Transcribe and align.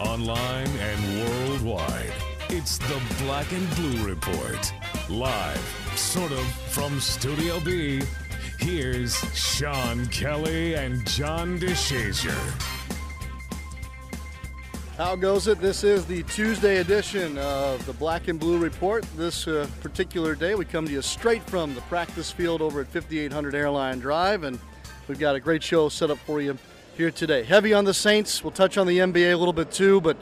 Online 0.00 0.66
and 0.66 1.28
worldwide, 1.28 2.14
it's 2.48 2.78
the 2.78 3.02
Black 3.22 3.52
and 3.52 3.68
Blue 3.76 4.08
Report. 4.08 4.72
Live, 5.10 5.92
sort 5.94 6.32
of, 6.32 6.40
from 6.70 6.98
Studio 7.00 7.60
B. 7.60 8.00
Here's 8.58 9.14
Sean 9.36 10.06
Kelly 10.06 10.72
and 10.72 11.06
John 11.06 11.58
DeShazier. 11.58 12.32
How 14.96 15.16
goes 15.16 15.48
it? 15.48 15.60
This 15.60 15.84
is 15.84 16.06
the 16.06 16.22
Tuesday 16.22 16.78
edition 16.78 17.36
of 17.36 17.84
the 17.84 17.92
Black 17.92 18.28
and 18.28 18.40
Blue 18.40 18.56
Report. 18.56 19.04
This 19.18 19.46
uh, 19.46 19.68
particular 19.82 20.34
day, 20.34 20.54
we 20.54 20.64
come 20.64 20.86
to 20.86 20.92
you 20.92 21.02
straight 21.02 21.42
from 21.42 21.74
the 21.74 21.82
practice 21.82 22.30
field 22.30 22.62
over 22.62 22.80
at 22.80 22.86
5800 22.88 23.54
Airline 23.54 23.98
Drive, 23.98 24.44
and 24.44 24.58
we've 25.08 25.18
got 25.18 25.36
a 25.36 25.40
great 25.40 25.62
show 25.62 25.90
set 25.90 26.10
up 26.10 26.18
for 26.18 26.40
you 26.40 26.56
here 27.00 27.10
today. 27.10 27.42
Heavy 27.44 27.72
on 27.72 27.86
the 27.86 27.94
Saints. 27.94 28.44
We'll 28.44 28.50
touch 28.50 28.76
on 28.76 28.86
the 28.86 28.98
NBA 28.98 29.32
a 29.32 29.36
little 29.36 29.54
bit 29.54 29.70
too, 29.70 30.02
but 30.02 30.18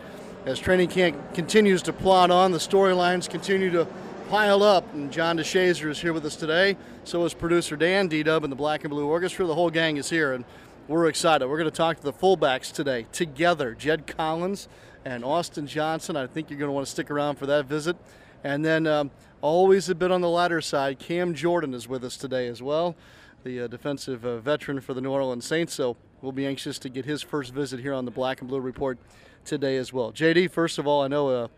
as 0.46 0.60
training 0.60 0.90
camp 0.90 1.34
continues 1.34 1.82
to 1.82 1.92
plod 1.92 2.30
on, 2.30 2.52
the 2.52 2.58
storylines 2.58 3.28
continue 3.28 3.68
to 3.72 3.84
pile 4.28 4.62
up. 4.62 4.94
And 4.94 5.10
John 5.10 5.36
DeShazier 5.36 5.90
is 5.90 6.00
here 6.00 6.12
with 6.12 6.24
us 6.24 6.36
today. 6.36 6.76
So 7.02 7.24
is 7.24 7.34
producer 7.34 7.74
Dan 7.74 8.06
D 8.06 8.22
Dub 8.22 8.44
and 8.44 8.52
the 8.52 8.56
Black 8.56 8.84
and 8.84 8.92
Blue 8.92 9.08
Orchestra. 9.08 9.44
The 9.44 9.56
whole 9.56 9.70
gang 9.70 9.96
is 9.96 10.08
here, 10.08 10.34
and 10.34 10.44
we're 10.86 11.08
excited. 11.08 11.48
We're 11.48 11.58
going 11.58 11.68
to 11.68 11.76
talk 11.76 11.96
to 11.96 12.02
the 12.04 12.12
fullbacks 12.12 12.72
today 12.72 13.06
together 13.10 13.74
Jed 13.74 14.06
Collins 14.06 14.68
and 15.04 15.24
Austin 15.24 15.66
Johnson. 15.66 16.16
I 16.16 16.28
think 16.28 16.48
you're 16.48 16.60
going 16.60 16.68
to 16.68 16.74
want 16.74 16.86
to 16.86 16.92
stick 16.92 17.10
around 17.10 17.38
for 17.38 17.46
that 17.46 17.64
visit. 17.64 17.96
And 18.44 18.64
then, 18.64 18.86
um, 18.86 19.10
always 19.40 19.88
a 19.88 19.96
bit 19.96 20.12
on 20.12 20.20
the 20.20 20.30
latter 20.30 20.60
side, 20.60 21.00
Cam 21.00 21.34
Jordan 21.34 21.74
is 21.74 21.88
with 21.88 22.04
us 22.04 22.16
today 22.16 22.46
as 22.46 22.62
well, 22.62 22.94
the 23.48 23.62
uh, 23.62 23.66
defensive 23.66 24.26
uh, 24.26 24.36
veteran 24.38 24.78
for 24.78 24.92
the 24.92 25.00
New 25.00 25.10
Orleans 25.10 25.46
Saints. 25.46 25.72
So 25.72 25.96
we'll 26.20 26.32
be 26.32 26.46
anxious 26.46 26.78
to 26.80 26.90
get 26.90 27.06
his 27.06 27.22
first 27.22 27.54
visit 27.54 27.80
here 27.80 27.94
on 27.94 28.04
the 28.04 28.10
Black 28.10 28.40
and 28.42 28.48
Blue 28.48 28.60
Report 28.60 28.98
today 29.46 29.78
as 29.78 29.90
well. 29.90 30.12
JD, 30.12 30.50
first 30.50 30.78
of 30.78 30.86
all, 30.86 31.02
I 31.02 31.08
know. 31.08 31.28
Uh, 31.28 31.48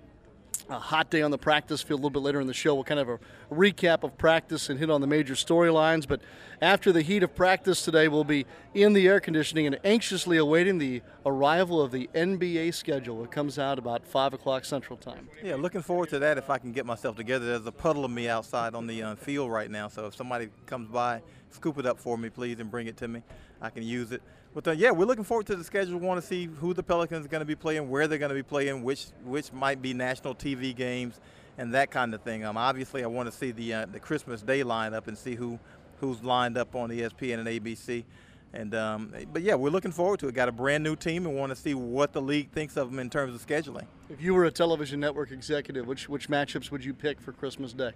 a 0.69 0.78
hot 0.78 1.10
day 1.10 1.22
on 1.22 1.30
the 1.30 1.38
practice 1.38 1.82
field 1.82 1.98
a 1.98 2.02
little 2.02 2.10
bit 2.10 2.22
later 2.22 2.41
in 2.41 2.47
the 2.47 2.55
show. 2.55 2.74
We'll 2.74 2.84
kind 2.84 3.00
of 3.00 3.08
a 3.08 3.19
recap 3.50 4.05
of 4.05 4.16
practice 4.16 4.69
and 4.69 4.78
hit 4.78 4.91
on 4.91 5.00
the 5.00 5.06
major 5.06 5.34
storylines. 5.34 6.06
But 6.06 6.20
after 6.62 6.92
the 6.92 7.02
heat 7.02 7.22
of 7.22 7.34
practice 7.34 7.82
today, 7.82 8.08
we'll 8.08 8.25
be 8.25 8.47
in 8.75 8.92
the 8.92 9.08
air 9.08 9.20
conditioning 9.20 9.66
and 9.66 9.78
anxiously 9.84 10.36
awaiting 10.36 10.78
the 10.78 11.02
arrival 11.27 11.80
of 11.80 11.91
the 11.91 12.08
NBA 12.14 12.75
schedule. 12.75 13.25
It 13.25 13.30
comes 13.30 13.58
out 13.58 13.78
about 13.78 14.06
5 14.06 14.34
o'clock 14.34 14.64
Central 14.64 14.97
Time. 14.97 15.28
Yeah, 15.42 15.56
looking 15.56 15.82
forward 15.82 16.10
to 16.10 16.19
that 16.20 16.38
if 16.38 16.50
I 16.50 16.58
can 16.58 16.72
get 16.72 16.86
myself 16.86 17.16
together. 17.16 17.47
There's 17.47 17.66
a 17.66 17.72
puddle 17.72 18.04
of 18.04 18.10
me 18.10 18.28
outside 18.28 18.75
on 18.75 18.86
the 18.86 19.02
uh, 19.02 19.14
field 19.16 19.50
right 19.50 19.70
now, 19.70 19.88
so 19.88 20.06
if 20.06 20.14
somebody 20.14 20.50
comes 20.66 20.88
by, 20.88 21.22
scoop 21.50 21.78
it 21.78 21.86
up 21.86 21.98
for 21.98 22.16
me, 22.16 22.30
please, 22.30 22.58
and 22.60 22.70
bring 22.70 22.86
it 22.86 22.96
to 22.98 23.08
me. 23.08 23.22
I 23.60 23.70
can 23.70 23.82
use 23.82 24.12
it. 24.12 24.22
But 24.54 24.66
uh, 24.68 24.72
yeah, 24.72 24.90
we're 24.90 25.04
looking 25.04 25.24
forward 25.24 25.46
to 25.46 25.56
the 25.56 25.64
schedule. 25.64 25.98
We 25.98 26.06
want 26.06 26.20
to 26.20 26.26
see 26.26 26.46
who 26.46 26.74
the 26.74 26.82
Pelicans 26.82 27.24
are 27.24 27.28
going 27.28 27.42
to 27.42 27.46
be 27.46 27.54
playing, 27.54 27.88
where 27.88 28.08
they're 28.08 28.18
going 28.18 28.30
to 28.30 28.34
be 28.34 28.42
playing, 28.42 28.82
which 28.82 29.06
which 29.24 29.52
might 29.52 29.80
be 29.80 29.94
national 29.94 30.34
TV 30.34 30.74
games, 30.74 31.20
and 31.58 31.72
that 31.74 31.90
kind 31.90 32.14
of 32.14 32.22
thing. 32.22 32.44
Um, 32.44 32.56
obviously, 32.56 33.04
I 33.04 33.06
want 33.06 33.30
to 33.30 33.36
see 33.36 33.52
the 33.52 33.74
uh, 33.74 33.86
the 33.86 34.00
Christmas 34.00 34.42
Day 34.42 34.62
lineup 34.62 35.06
and 35.06 35.16
see 35.16 35.36
who 35.36 35.58
who's 36.00 36.22
lined 36.25 36.58
up 36.58 36.75
on 36.75 36.91
ESPN 36.91 37.38
and 37.38 37.47
ABC. 37.47 38.04
And 38.52 38.75
um, 38.75 39.12
but 39.32 39.42
yeah, 39.42 39.54
we're 39.54 39.70
looking 39.70 39.92
forward 39.92 40.19
to 40.20 40.28
it. 40.28 40.34
Got 40.34 40.48
a 40.48 40.52
brand 40.52 40.82
new 40.82 40.96
team 40.96 41.26
and 41.26 41.36
want 41.36 41.50
to 41.50 41.56
see 41.56 41.75
what 41.75 42.12
the 42.12 42.20
league 42.20 42.50
thinks 42.50 42.76
of 42.76 42.91
them 42.91 42.98
in 42.98 43.08
terms 43.08 43.34
of 43.34 43.46
scheduling. 43.46 43.86
If 44.08 44.20
you 44.20 44.34
were 44.34 44.44
a 44.44 44.50
television 44.50 44.98
network 44.98 45.30
executive, 45.30 45.86
which, 45.86 46.08
which 46.08 46.28
matchups 46.28 46.72
would 46.72 46.84
you 46.84 46.92
pick 46.92 47.20
for 47.20 47.32
Christmas 47.32 47.72
Day? 47.72 47.92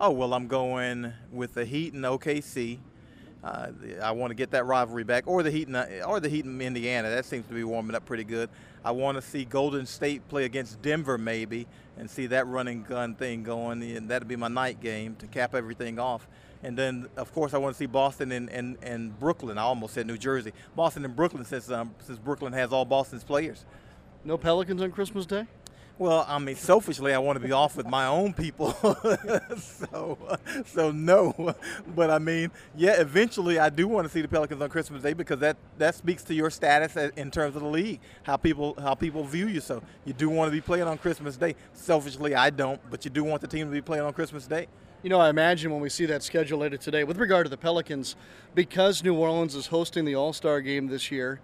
Oh 0.00 0.10
well, 0.10 0.32
I'm 0.32 0.46
going 0.46 1.12
with 1.30 1.54
the 1.54 1.66
Heat 1.66 1.92
and 1.92 2.04
OKC. 2.04 2.78
Uh, 3.42 3.68
I 4.02 4.10
want 4.10 4.30
to 4.30 4.34
get 4.34 4.50
that 4.50 4.66
rivalry 4.66 5.04
back, 5.04 5.26
or 5.26 5.42
the 5.42 5.50
Heat, 5.50 5.68
in, 5.68 5.76
or 6.02 6.18
the 6.18 6.28
Heat 6.28 6.44
in 6.44 6.60
Indiana. 6.60 7.08
That 7.08 7.24
seems 7.24 7.46
to 7.46 7.54
be 7.54 7.62
warming 7.62 7.94
up 7.94 8.04
pretty 8.04 8.24
good. 8.24 8.50
I 8.84 8.90
want 8.90 9.16
to 9.16 9.22
see 9.22 9.44
Golden 9.44 9.86
State 9.86 10.26
play 10.28 10.44
against 10.44 10.82
Denver, 10.82 11.18
maybe, 11.18 11.66
and 11.96 12.10
see 12.10 12.26
that 12.26 12.46
running 12.46 12.82
gun 12.82 13.14
thing 13.14 13.44
going. 13.44 13.82
And 13.82 14.08
that'll 14.08 14.28
be 14.28 14.36
my 14.36 14.48
night 14.48 14.80
game 14.80 15.14
to 15.16 15.26
cap 15.26 15.54
everything 15.54 15.98
off. 15.98 16.26
And 16.62 16.76
then, 16.76 17.06
of 17.16 17.32
course, 17.32 17.54
I 17.54 17.58
want 17.58 17.74
to 17.74 17.78
see 17.78 17.86
Boston 17.86 18.32
and, 18.32 18.50
and, 18.50 18.76
and 18.82 19.18
Brooklyn. 19.20 19.58
I 19.58 19.62
almost 19.62 19.94
said 19.94 20.06
New 20.08 20.18
Jersey. 20.18 20.52
Boston 20.74 21.04
and 21.04 21.14
Brooklyn, 21.14 21.44
since 21.44 21.70
um, 21.70 21.94
since 22.00 22.18
Brooklyn 22.18 22.52
has 22.52 22.72
all 22.72 22.84
Boston's 22.84 23.22
players. 23.22 23.64
No 24.24 24.36
Pelicans 24.36 24.82
on 24.82 24.90
Christmas 24.90 25.26
Day? 25.26 25.46
Well, 25.98 26.24
I 26.28 26.38
mean, 26.38 26.54
selfishly, 26.54 27.12
I 27.12 27.18
want 27.18 27.40
to 27.40 27.44
be 27.44 27.50
off 27.50 27.76
with 27.76 27.88
my 27.88 28.06
own 28.06 28.32
people, 28.32 28.72
so 29.58 30.16
so 30.64 30.92
no. 30.92 31.56
But 31.96 32.10
I 32.10 32.20
mean, 32.20 32.52
yeah, 32.76 33.00
eventually, 33.00 33.58
I 33.58 33.68
do 33.68 33.88
want 33.88 34.06
to 34.06 34.12
see 34.12 34.20
the 34.20 34.28
Pelicans 34.28 34.62
on 34.62 34.68
Christmas 34.70 35.02
Day 35.02 35.12
because 35.12 35.40
that 35.40 35.56
that 35.78 35.96
speaks 35.96 36.22
to 36.24 36.34
your 36.34 36.50
status 36.50 36.94
in 37.16 37.32
terms 37.32 37.56
of 37.56 37.62
the 37.62 37.68
league, 37.68 37.98
how 38.22 38.36
people 38.36 38.76
how 38.80 38.94
people 38.94 39.24
view 39.24 39.48
you. 39.48 39.60
So 39.60 39.82
you 40.04 40.12
do 40.12 40.28
want 40.28 40.46
to 40.48 40.52
be 40.52 40.60
playing 40.60 40.84
on 40.84 40.98
Christmas 40.98 41.36
Day. 41.36 41.56
Selfishly, 41.72 42.32
I 42.32 42.50
don't, 42.50 42.80
but 42.90 43.04
you 43.04 43.10
do 43.10 43.24
want 43.24 43.40
the 43.40 43.48
team 43.48 43.66
to 43.66 43.72
be 43.72 43.82
playing 43.82 44.04
on 44.04 44.12
Christmas 44.12 44.46
Day. 44.46 44.68
You 45.02 45.10
know, 45.10 45.18
I 45.18 45.30
imagine 45.30 45.72
when 45.72 45.80
we 45.80 45.88
see 45.88 46.06
that 46.06 46.22
schedule 46.22 46.60
later 46.60 46.76
today, 46.76 47.02
with 47.02 47.18
regard 47.18 47.46
to 47.46 47.50
the 47.50 47.56
Pelicans, 47.56 48.14
because 48.54 49.02
New 49.02 49.14
Orleans 49.16 49.56
is 49.56 49.66
hosting 49.66 50.04
the 50.04 50.14
All 50.14 50.32
Star 50.32 50.60
game 50.60 50.86
this 50.86 51.10
year, 51.10 51.40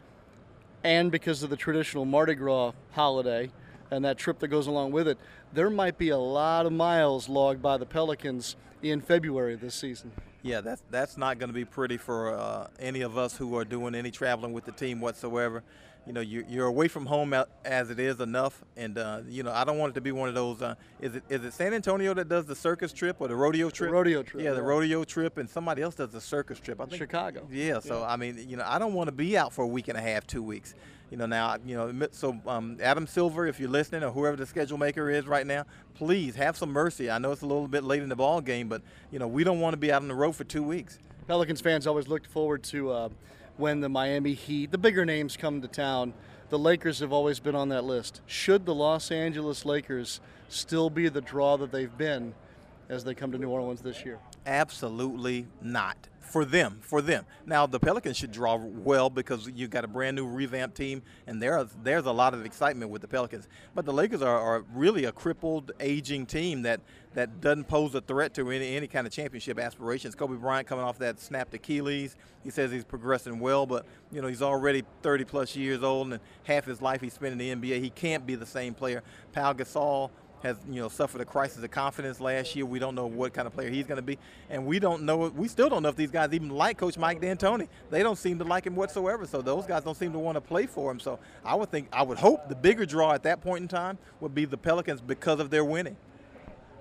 and 0.84 1.10
because 1.10 1.42
of 1.42 1.50
the 1.50 1.56
traditional 1.56 2.04
Mardi 2.04 2.36
Gras 2.36 2.70
holiday 2.92 3.50
and 3.94 4.04
that 4.04 4.18
trip 4.18 4.38
that 4.40 4.48
goes 4.48 4.66
along 4.66 4.92
with 4.92 5.08
it, 5.08 5.18
there 5.52 5.70
might 5.70 5.98
be 5.98 6.10
a 6.10 6.18
lot 6.18 6.66
of 6.66 6.72
miles 6.72 7.28
logged 7.28 7.62
by 7.62 7.76
the 7.76 7.86
Pelicans 7.86 8.56
in 8.82 9.00
February 9.00 9.54
this 9.56 9.74
season. 9.74 10.12
Yeah, 10.42 10.60
that's 10.60 10.82
that's 10.90 11.16
not 11.16 11.38
going 11.38 11.48
to 11.48 11.54
be 11.54 11.64
pretty 11.64 11.96
for 11.96 12.36
uh, 12.36 12.66
any 12.78 13.00
of 13.00 13.16
us 13.16 13.36
who 13.36 13.56
are 13.56 13.64
doing 13.64 13.94
any 13.94 14.10
traveling 14.10 14.52
with 14.52 14.66
the 14.66 14.72
team 14.72 15.00
whatsoever. 15.00 15.62
You 16.06 16.12
know, 16.12 16.20
you, 16.20 16.44
you're 16.46 16.66
away 16.66 16.88
from 16.88 17.06
home 17.06 17.32
as 17.64 17.88
it 17.88 17.98
is 17.98 18.20
enough, 18.20 18.62
and 18.76 18.98
uh, 18.98 19.20
you 19.26 19.42
know 19.42 19.52
I 19.52 19.64
don't 19.64 19.78
want 19.78 19.92
it 19.92 19.94
to 19.94 20.02
be 20.02 20.12
one 20.12 20.28
of 20.28 20.34
those. 20.34 20.60
Uh, 20.60 20.74
is 21.00 21.16
it 21.16 21.22
is 21.30 21.44
it 21.44 21.54
San 21.54 21.72
Antonio 21.72 22.12
that 22.12 22.28
does 22.28 22.44
the 22.44 22.54
circus 22.54 22.92
trip 22.92 23.16
or 23.20 23.28
the 23.28 23.34
rodeo 23.34 23.70
trip? 23.70 23.90
rodeo 23.90 24.22
trip, 24.22 24.42
Yeah, 24.44 24.50
the 24.50 24.56
yeah. 24.56 24.66
rodeo 24.66 25.04
trip, 25.04 25.38
and 25.38 25.48
somebody 25.48 25.80
else 25.80 25.94
does 25.94 26.10
the 26.10 26.20
circus 26.20 26.60
trip. 26.60 26.78
I 26.78 26.84
think 26.84 26.98
Chicago. 26.98 27.48
Yeah, 27.50 27.78
so 27.80 28.04
I 28.04 28.16
mean, 28.16 28.44
you 28.46 28.58
know, 28.58 28.64
I 28.66 28.78
don't 28.78 28.92
want 28.92 29.08
to 29.08 29.12
be 29.12 29.38
out 29.38 29.54
for 29.54 29.62
a 29.64 29.66
week 29.66 29.88
and 29.88 29.96
a 29.96 30.02
half, 30.02 30.26
two 30.26 30.42
weeks. 30.42 30.74
You 31.14 31.18
know, 31.18 31.26
now, 31.26 31.58
you 31.64 31.76
know, 31.76 32.08
so 32.10 32.36
um, 32.44 32.76
Adam 32.82 33.06
Silver, 33.06 33.46
if 33.46 33.60
you're 33.60 33.70
listening, 33.70 34.02
or 34.02 34.10
whoever 34.10 34.34
the 34.34 34.46
schedule 34.46 34.78
maker 34.78 35.08
is 35.08 35.28
right 35.28 35.46
now, 35.46 35.64
please 35.94 36.34
have 36.34 36.56
some 36.56 36.70
mercy. 36.70 37.08
I 37.08 37.18
know 37.18 37.30
it's 37.30 37.42
a 37.42 37.46
little 37.46 37.68
bit 37.68 37.84
late 37.84 38.02
in 38.02 38.08
the 38.08 38.16
ball 38.16 38.40
game, 38.40 38.66
but 38.66 38.82
you 39.12 39.20
know, 39.20 39.28
we 39.28 39.44
don't 39.44 39.60
want 39.60 39.74
to 39.74 39.76
be 39.76 39.92
out 39.92 40.02
on 40.02 40.08
the 40.08 40.14
road 40.16 40.32
for 40.32 40.42
two 40.42 40.64
weeks. 40.64 40.98
Pelicans 41.28 41.60
fans 41.60 41.86
always 41.86 42.08
looked 42.08 42.26
forward 42.26 42.64
to 42.64 42.90
uh, 42.90 43.08
when 43.58 43.80
the 43.80 43.88
Miami 43.88 44.34
Heat, 44.34 44.72
the 44.72 44.78
bigger 44.78 45.04
names, 45.04 45.36
come 45.36 45.62
to 45.62 45.68
town. 45.68 46.14
The 46.48 46.58
Lakers 46.58 46.98
have 46.98 47.12
always 47.12 47.38
been 47.38 47.54
on 47.54 47.68
that 47.68 47.84
list. 47.84 48.20
Should 48.26 48.66
the 48.66 48.74
Los 48.74 49.12
Angeles 49.12 49.64
Lakers 49.64 50.20
still 50.48 50.90
be 50.90 51.08
the 51.08 51.20
draw 51.20 51.56
that 51.58 51.70
they've 51.70 51.96
been 51.96 52.34
as 52.88 53.04
they 53.04 53.14
come 53.14 53.30
to 53.30 53.38
New 53.38 53.50
Orleans 53.50 53.82
this 53.82 54.04
year? 54.04 54.18
Absolutely 54.46 55.46
not. 55.62 56.08
For 56.30 56.44
them, 56.44 56.78
for 56.80 57.00
them. 57.00 57.26
Now 57.46 57.66
the 57.66 57.78
Pelicans 57.78 58.16
should 58.16 58.32
draw 58.32 58.56
well 58.56 59.10
because 59.10 59.48
you've 59.54 59.70
got 59.70 59.84
a 59.84 59.88
brand 59.88 60.16
new 60.16 60.26
revamped 60.26 60.76
team, 60.76 61.02
and 61.26 61.40
there 61.40 61.64
there's 61.82 62.06
a 62.06 62.12
lot 62.12 62.34
of 62.34 62.44
excitement 62.44 62.90
with 62.90 63.02
the 63.02 63.08
Pelicans. 63.08 63.48
But 63.74 63.84
the 63.84 63.92
Lakers 63.92 64.22
are, 64.22 64.40
are 64.40 64.64
really 64.72 65.04
a 65.04 65.12
crippled, 65.12 65.72
aging 65.80 66.26
team 66.26 66.62
that 66.62 66.80
that 67.14 67.40
doesn't 67.40 67.68
pose 67.68 67.94
a 67.94 68.00
threat 68.00 68.34
to 68.34 68.50
any 68.50 68.76
any 68.76 68.86
kind 68.88 69.06
of 69.06 69.12
championship 69.12 69.58
aspirations. 69.58 70.14
Kobe 70.14 70.36
Bryant 70.36 70.66
coming 70.66 70.84
off 70.84 70.98
that 70.98 71.20
snapped 71.20 71.54
Achilles, 71.54 72.16
he 72.42 72.50
says 72.50 72.72
he's 72.72 72.84
progressing 72.84 73.38
well, 73.38 73.66
but 73.66 73.86
you 74.10 74.20
know 74.20 74.28
he's 74.28 74.42
already 74.42 74.82
30 75.02 75.24
plus 75.24 75.54
years 75.54 75.82
old, 75.82 76.12
and 76.12 76.20
half 76.44 76.64
his 76.64 76.82
life 76.82 77.00
he 77.00 77.10
spent 77.10 77.32
in 77.32 77.38
the 77.38 77.54
NBA. 77.54 77.80
He 77.80 77.90
can't 77.90 78.26
be 78.26 78.34
the 78.34 78.46
same 78.46 78.74
player. 78.74 79.02
Pau 79.32 79.52
Gasol 79.52 80.10
has 80.44 80.58
you 80.68 80.80
know 80.80 80.88
suffered 80.88 81.20
a 81.20 81.24
crisis 81.24 81.64
of 81.64 81.70
confidence 81.70 82.20
last 82.20 82.54
year. 82.54 82.66
We 82.66 82.78
don't 82.78 82.94
know 82.94 83.06
what 83.06 83.32
kind 83.32 83.46
of 83.46 83.54
player 83.54 83.70
he's 83.70 83.86
going 83.86 83.96
to 83.96 84.02
be, 84.02 84.18
and 84.50 84.66
we 84.66 84.78
don't 84.78 85.02
know. 85.02 85.28
We 85.28 85.48
still 85.48 85.68
don't 85.68 85.82
know 85.82 85.88
if 85.88 85.96
these 85.96 86.10
guys 86.10 86.32
even 86.32 86.50
like 86.50 86.78
Coach 86.78 86.98
Mike 86.98 87.20
D'Antoni. 87.20 87.68
They 87.90 88.02
don't 88.02 88.16
seem 88.16 88.38
to 88.38 88.44
like 88.44 88.66
him 88.66 88.76
whatsoever. 88.76 89.26
So 89.26 89.42
those 89.42 89.66
guys 89.66 89.82
don't 89.82 89.96
seem 89.96 90.12
to 90.12 90.18
want 90.18 90.36
to 90.36 90.40
play 90.40 90.66
for 90.66 90.90
him. 90.90 91.00
So 91.00 91.18
I 91.44 91.54
would 91.54 91.70
think, 91.70 91.88
I 91.92 92.02
would 92.02 92.18
hope 92.18 92.48
the 92.48 92.54
bigger 92.54 92.86
draw 92.86 93.12
at 93.12 93.22
that 93.24 93.40
point 93.40 93.62
in 93.62 93.68
time 93.68 93.98
would 94.20 94.34
be 94.34 94.44
the 94.44 94.58
Pelicans 94.58 95.00
because 95.00 95.40
of 95.40 95.50
their 95.50 95.64
winning. 95.64 95.96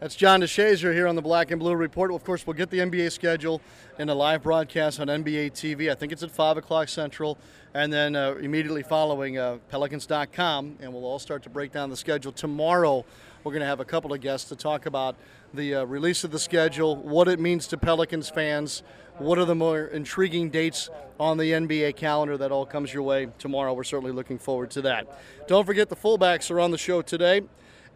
That's 0.04 0.16
John 0.16 0.42
DeShazier 0.42 0.94
here 0.94 1.08
on 1.08 1.16
the 1.16 1.22
Black 1.22 1.52
and 1.52 1.62
Blue 1.62 1.76
Report. 1.76 2.12
Of 2.12 2.26
course, 2.26 2.46
we'll 2.46 2.56
get 2.56 2.70
the 2.70 2.80
NBA 2.80 3.10
schedule 3.14 3.62
and 3.98 4.10
a 4.10 4.14
live 4.14 4.44
broadcast 4.44 5.00
on 5.00 5.08
NBA 5.08 5.54
TV. 5.54 5.90
I 5.90 5.96
think 5.96 6.12
it's 6.12 6.24
at 6.24 6.30
5 6.30 6.58
o'clock 6.58 6.90
Central. 6.90 7.38
And 7.74 7.92
then 7.94 8.14
uh, 8.14 8.34
immediately 8.34 8.84
following 8.84 9.38
uh, 9.38 9.60
Pelicans.com, 9.70 10.80
and 10.82 10.94
we'll 10.94 11.06
all 11.06 11.20
start 11.20 11.42
to 11.44 11.50
break 11.50 11.72
down 11.72 11.90
the 11.90 11.96
schedule. 11.96 12.34
Tomorrow, 12.34 13.06
we're 13.44 13.52
going 13.52 13.62
to 13.62 13.68
have 13.68 13.80
a 13.80 13.86
couple 13.86 14.14
of 14.14 14.22
guests 14.22 14.50
to 14.50 14.56
talk 14.56 14.86
about 14.86 15.16
the 15.54 15.76
uh, 15.76 15.84
release 15.84 16.24
of 16.24 16.32
the 16.32 16.40
schedule, 16.40 16.96
what 16.96 17.28
it 17.28 17.40
means 17.40 17.68
to 17.68 17.78
Pelicans 17.78 18.30
fans, 18.30 18.84
what 19.18 19.38
are 19.38 19.46
the 19.46 19.56
more 19.56 19.86
intriguing 19.86 20.50
dates 20.50 20.90
on 21.20 21.38
the 21.38 21.52
NBA 21.52 21.96
calendar 21.96 22.38
that 22.38 22.52
all 22.52 22.66
comes 22.66 22.94
your 22.94 23.04
way 23.04 23.28
tomorrow. 23.38 23.74
We're 23.74 23.84
certainly 23.84 24.12
looking 24.12 24.40
forward 24.40 24.72
to 24.72 24.82
that. 24.84 25.48
Don't 25.48 25.66
forget 25.66 25.90
the 25.90 25.96
fullbacks 25.96 26.50
are 26.50 26.60
on 26.60 26.72
the 26.72 26.78
show 26.78 27.02
today, 27.02 27.42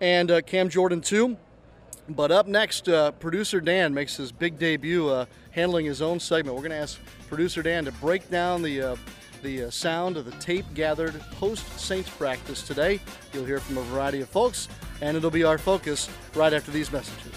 and 0.01 0.29
uh, 0.29 0.41
Cam 0.41 0.69
Jordan 0.69 1.01
too. 1.01 1.37
But 2.09 2.31
up 2.31 2.47
next, 2.47 2.87
uh, 2.87 3.11
producer 3.11 3.59
Dan 3.59 3.93
makes 3.93 4.15
his 4.15 4.31
big 4.31 4.57
debut, 4.59 5.09
uh, 5.09 5.25
handling 5.51 5.85
his 5.85 6.01
own 6.01 6.19
segment. 6.19 6.55
We're 6.55 6.61
going 6.61 6.71
to 6.71 6.77
ask 6.77 6.99
producer 7.27 7.61
Dan 7.61 7.85
to 7.85 7.91
break 7.93 8.29
down 8.29 8.61
the 8.61 8.81
uh, 8.81 8.95
the 9.41 9.63
uh, 9.63 9.69
sound 9.69 10.17
of 10.17 10.25
the 10.25 10.31
tape 10.39 10.65
gathered 10.73 11.19
post 11.31 11.67
Saints 11.79 12.09
practice 12.09 12.61
today. 12.61 12.99
You'll 13.33 13.45
hear 13.45 13.59
from 13.59 13.77
a 13.77 13.81
variety 13.83 14.21
of 14.21 14.29
folks, 14.29 14.67
and 15.01 15.15
it'll 15.15 15.31
be 15.31 15.43
our 15.43 15.57
focus 15.57 16.09
right 16.35 16.53
after 16.53 16.71
these 16.71 16.91
messages. 16.91 17.33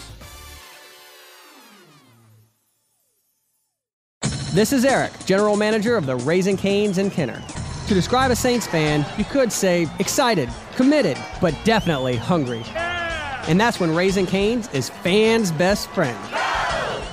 This 4.52 4.72
is 4.72 4.84
Eric, 4.84 5.12
General 5.26 5.56
Manager 5.56 5.96
of 5.96 6.06
the 6.06 6.16
Raising 6.16 6.56
Canes 6.56 6.98
in 6.98 7.08
Kenner. 7.10 7.40
To 7.86 7.94
describe 7.94 8.30
a 8.30 8.36
Saints 8.36 8.66
fan, 8.66 9.06
you 9.16 9.24
could 9.24 9.52
say 9.52 9.86
excited, 9.98 10.48
committed, 10.74 11.16
but 11.40 11.56
definitely 11.64 12.16
hungry. 12.16 12.62
And 13.48 13.60
that's 13.60 13.78
when 13.78 13.94
Raising 13.94 14.26
Canes 14.26 14.68
is 14.72 14.90
fans' 14.90 15.52
best 15.52 15.88
friend. 15.90 16.18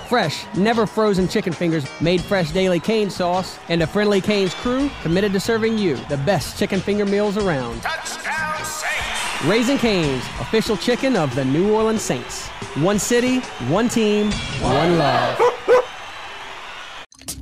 Fresh, 0.08 0.46
never 0.56 0.88
frozen 0.88 1.28
chicken 1.28 1.52
fingers, 1.52 1.86
made 2.00 2.22
fresh 2.22 2.52
daily 2.52 2.80
cane 2.80 3.10
sauce, 3.10 3.60
and 3.68 3.84
a 3.84 3.88
friendly 3.88 4.22
Canes 4.22 4.54
crew 4.54 4.90
committed 5.02 5.34
to 5.34 5.40
serving 5.40 5.78
you 5.78 5.98
the 6.08 6.16
best 6.20 6.58
chicken 6.58 6.80
finger 6.80 7.06
meals 7.06 7.36
around. 7.36 7.82
Touchdown 7.82 8.56
Saints! 8.64 9.46
Raising 9.46 9.78
Canes, 9.78 10.24
official 10.40 10.78
chicken 10.78 11.18
of 11.18 11.36
the 11.36 11.44
New 11.44 11.74
Orleans 11.74 12.02
Saints. 12.02 12.48
One 12.78 13.00
city, 13.00 13.40
one 13.68 13.90
team, 13.90 14.32
one 14.62 14.98
love. 14.98 15.42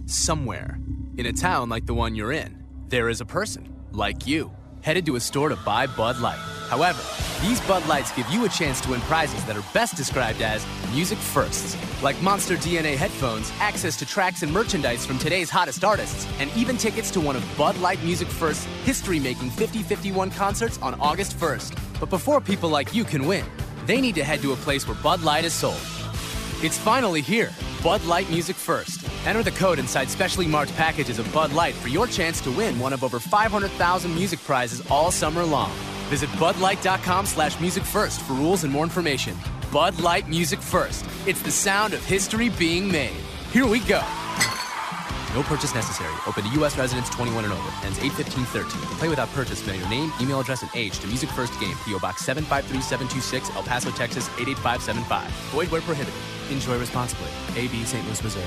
Somewhere, 0.07 0.79
in 1.17 1.27
a 1.27 1.33
town 1.33 1.69
like 1.69 1.85
the 1.85 1.94
one 1.94 2.15
you're 2.15 2.31
in, 2.31 2.65
there 2.88 3.09
is 3.09 3.21
a 3.21 3.25
person, 3.25 3.75
like 3.91 4.25
you, 4.25 4.51
headed 4.81 5.06
to 5.06 5.17
a 5.17 5.19
store 5.19 5.50
to 5.50 5.56
buy 5.57 5.85
Bud 5.85 6.17
Light. 6.17 6.39
However, 6.69 7.03
these 7.45 7.62
Bud 7.67 7.85
Lights 7.88 8.12
give 8.13 8.27
you 8.31 8.45
a 8.45 8.50
chance 8.50 8.81
to 8.81 8.89
win 8.89 9.01
prizes 9.01 9.45
that 9.45 9.56
are 9.56 9.63
best 9.71 9.95
described 9.95 10.41
as 10.41 10.65
music 10.91 11.19
firsts, 11.19 11.75
like 12.05 12.21
Monster 12.21 12.55
DNA 12.55 12.95
headphones, 12.95 13.51
access 13.59 13.97
to 13.97 14.05
tracks 14.05 14.43
and 14.43 14.53
merchandise 14.53 15.03
from 15.07 15.17
today's 15.17 15.49
hottest 15.49 15.83
artists, 15.83 16.27
and 16.39 16.55
even 16.55 16.77
tickets 16.77 17.09
to 17.09 17.19
one 17.19 17.35
of 17.35 17.43
Bud 17.57 17.75
Light 17.79 18.01
Music 18.03 18.27
First's 18.27 18.65
history 18.83 19.19
making 19.19 19.49
5051 19.49 20.29
concerts 20.29 20.79
on 20.83 20.93
August 21.01 21.35
1st. 21.39 21.75
But 21.99 22.11
before 22.11 22.39
people 22.39 22.69
like 22.69 22.93
you 22.93 23.05
can 23.05 23.25
win, 23.25 23.43
they 23.87 23.99
need 24.01 24.13
to 24.15 24.23
head 24.23 24.39
to 24.41 24.53
a 24.53 24.55
place 24.55 24.87
where 24.87 24.95
Bud 25.01 25.23
Light 25.23 25.45
is 25.45 25.53
sold. 25.53 25.81
It's 26.61 26.77
finally 26.77 27.21
here. 27.21 27.49
Bud 27.81 28.05
Light 28.05 28.29
Music 28.29 28.55
First. 28.55 29.03
Enter 29.25 29.41
the 29.41 29.49
code 29.49 29.79
inside 29.79 30.07
specially 30.07 30.45
marked 30.45 30.75
packages 30.75 31.17
of 31.17 31.33
Bud 31.33 31.53
Light 31.53 31.73
for 31.73 31.87
your 31.87 32.05
chance 32.05 32.39
to 32.41 32.51
win 32.51 32.77
one 32.77 32.93
of 32.93 33.03
over 33.03 33.19
500,000 33.19 34.13
music 34.13 34.39
prizes 34.43 34.85
all 34.91 35.09
summer 35.09 35.43
long. 35.43 35.71
Visit 36.09 36.29
budlight.com 36.37 37.25
slash 37.25 37.59
music 37.59 37.83
first 37.83 38.21
for 38.21 38.33
rules 38.33 38.63
and 38.63 38.71
more 38.71 38.83
information. 38.83 39.35
Bud 39.75 40.00
Light 40.00 40.30
Music 40.30 40.62
First. 40.62 41.06
It's 41.27 41.42
the 41.42 41.51
sound 41.51 41.94
of 41.94 42.01
history 42.06 42.48
being 42.48 42.89
made. 42.89 43.19
Here 43.51 43.68
we 43.68 43.81
go. 43.81 44.01
No 45.33 45.44
purchase 45.44 45.75
necessary. 45.75 46.13
Open 46.25 46.45
to 46.45 46.50
U.S. 46.60 46.77
residents 46.77 47.10
21 47.10 47.44
and 47.44 47.51
over. 47.51 47.74
Ends 47.83 48.00
8-15-13. 48.00 48.69
Play 49.00 49.10
without 49.10 49.27
purchase. 49.33 49.68
Mail 49.68 49.75
your 49.75 49.89
name, 49.89 50.13
email 50.22 50.39
address, 50.39 50.62
and 50.62 50.72
age 50.75 50.98
to 51.00 51.07
Music 51.07 51.30
First 51.31 51.60
Game. 51.60 51.75
P.O. 51.83 52.00
Box 52.00 52.24
753726, 52.24 53.54
El 53.54 53.63
Paso, 53.63 53.92
Texas 53.92 54.30
88575. 54.39 55.30
Void 55.51 55.68
where 55.68 55.81
prohibited. 55.81 56.22
Enjoy 56.50 56.80
responsibly. 56.80 57.27
A.B. 57.57 57.83
St. 57.83 58.06
Louis, 58.06 58.24
Missouri. 58.24 58.45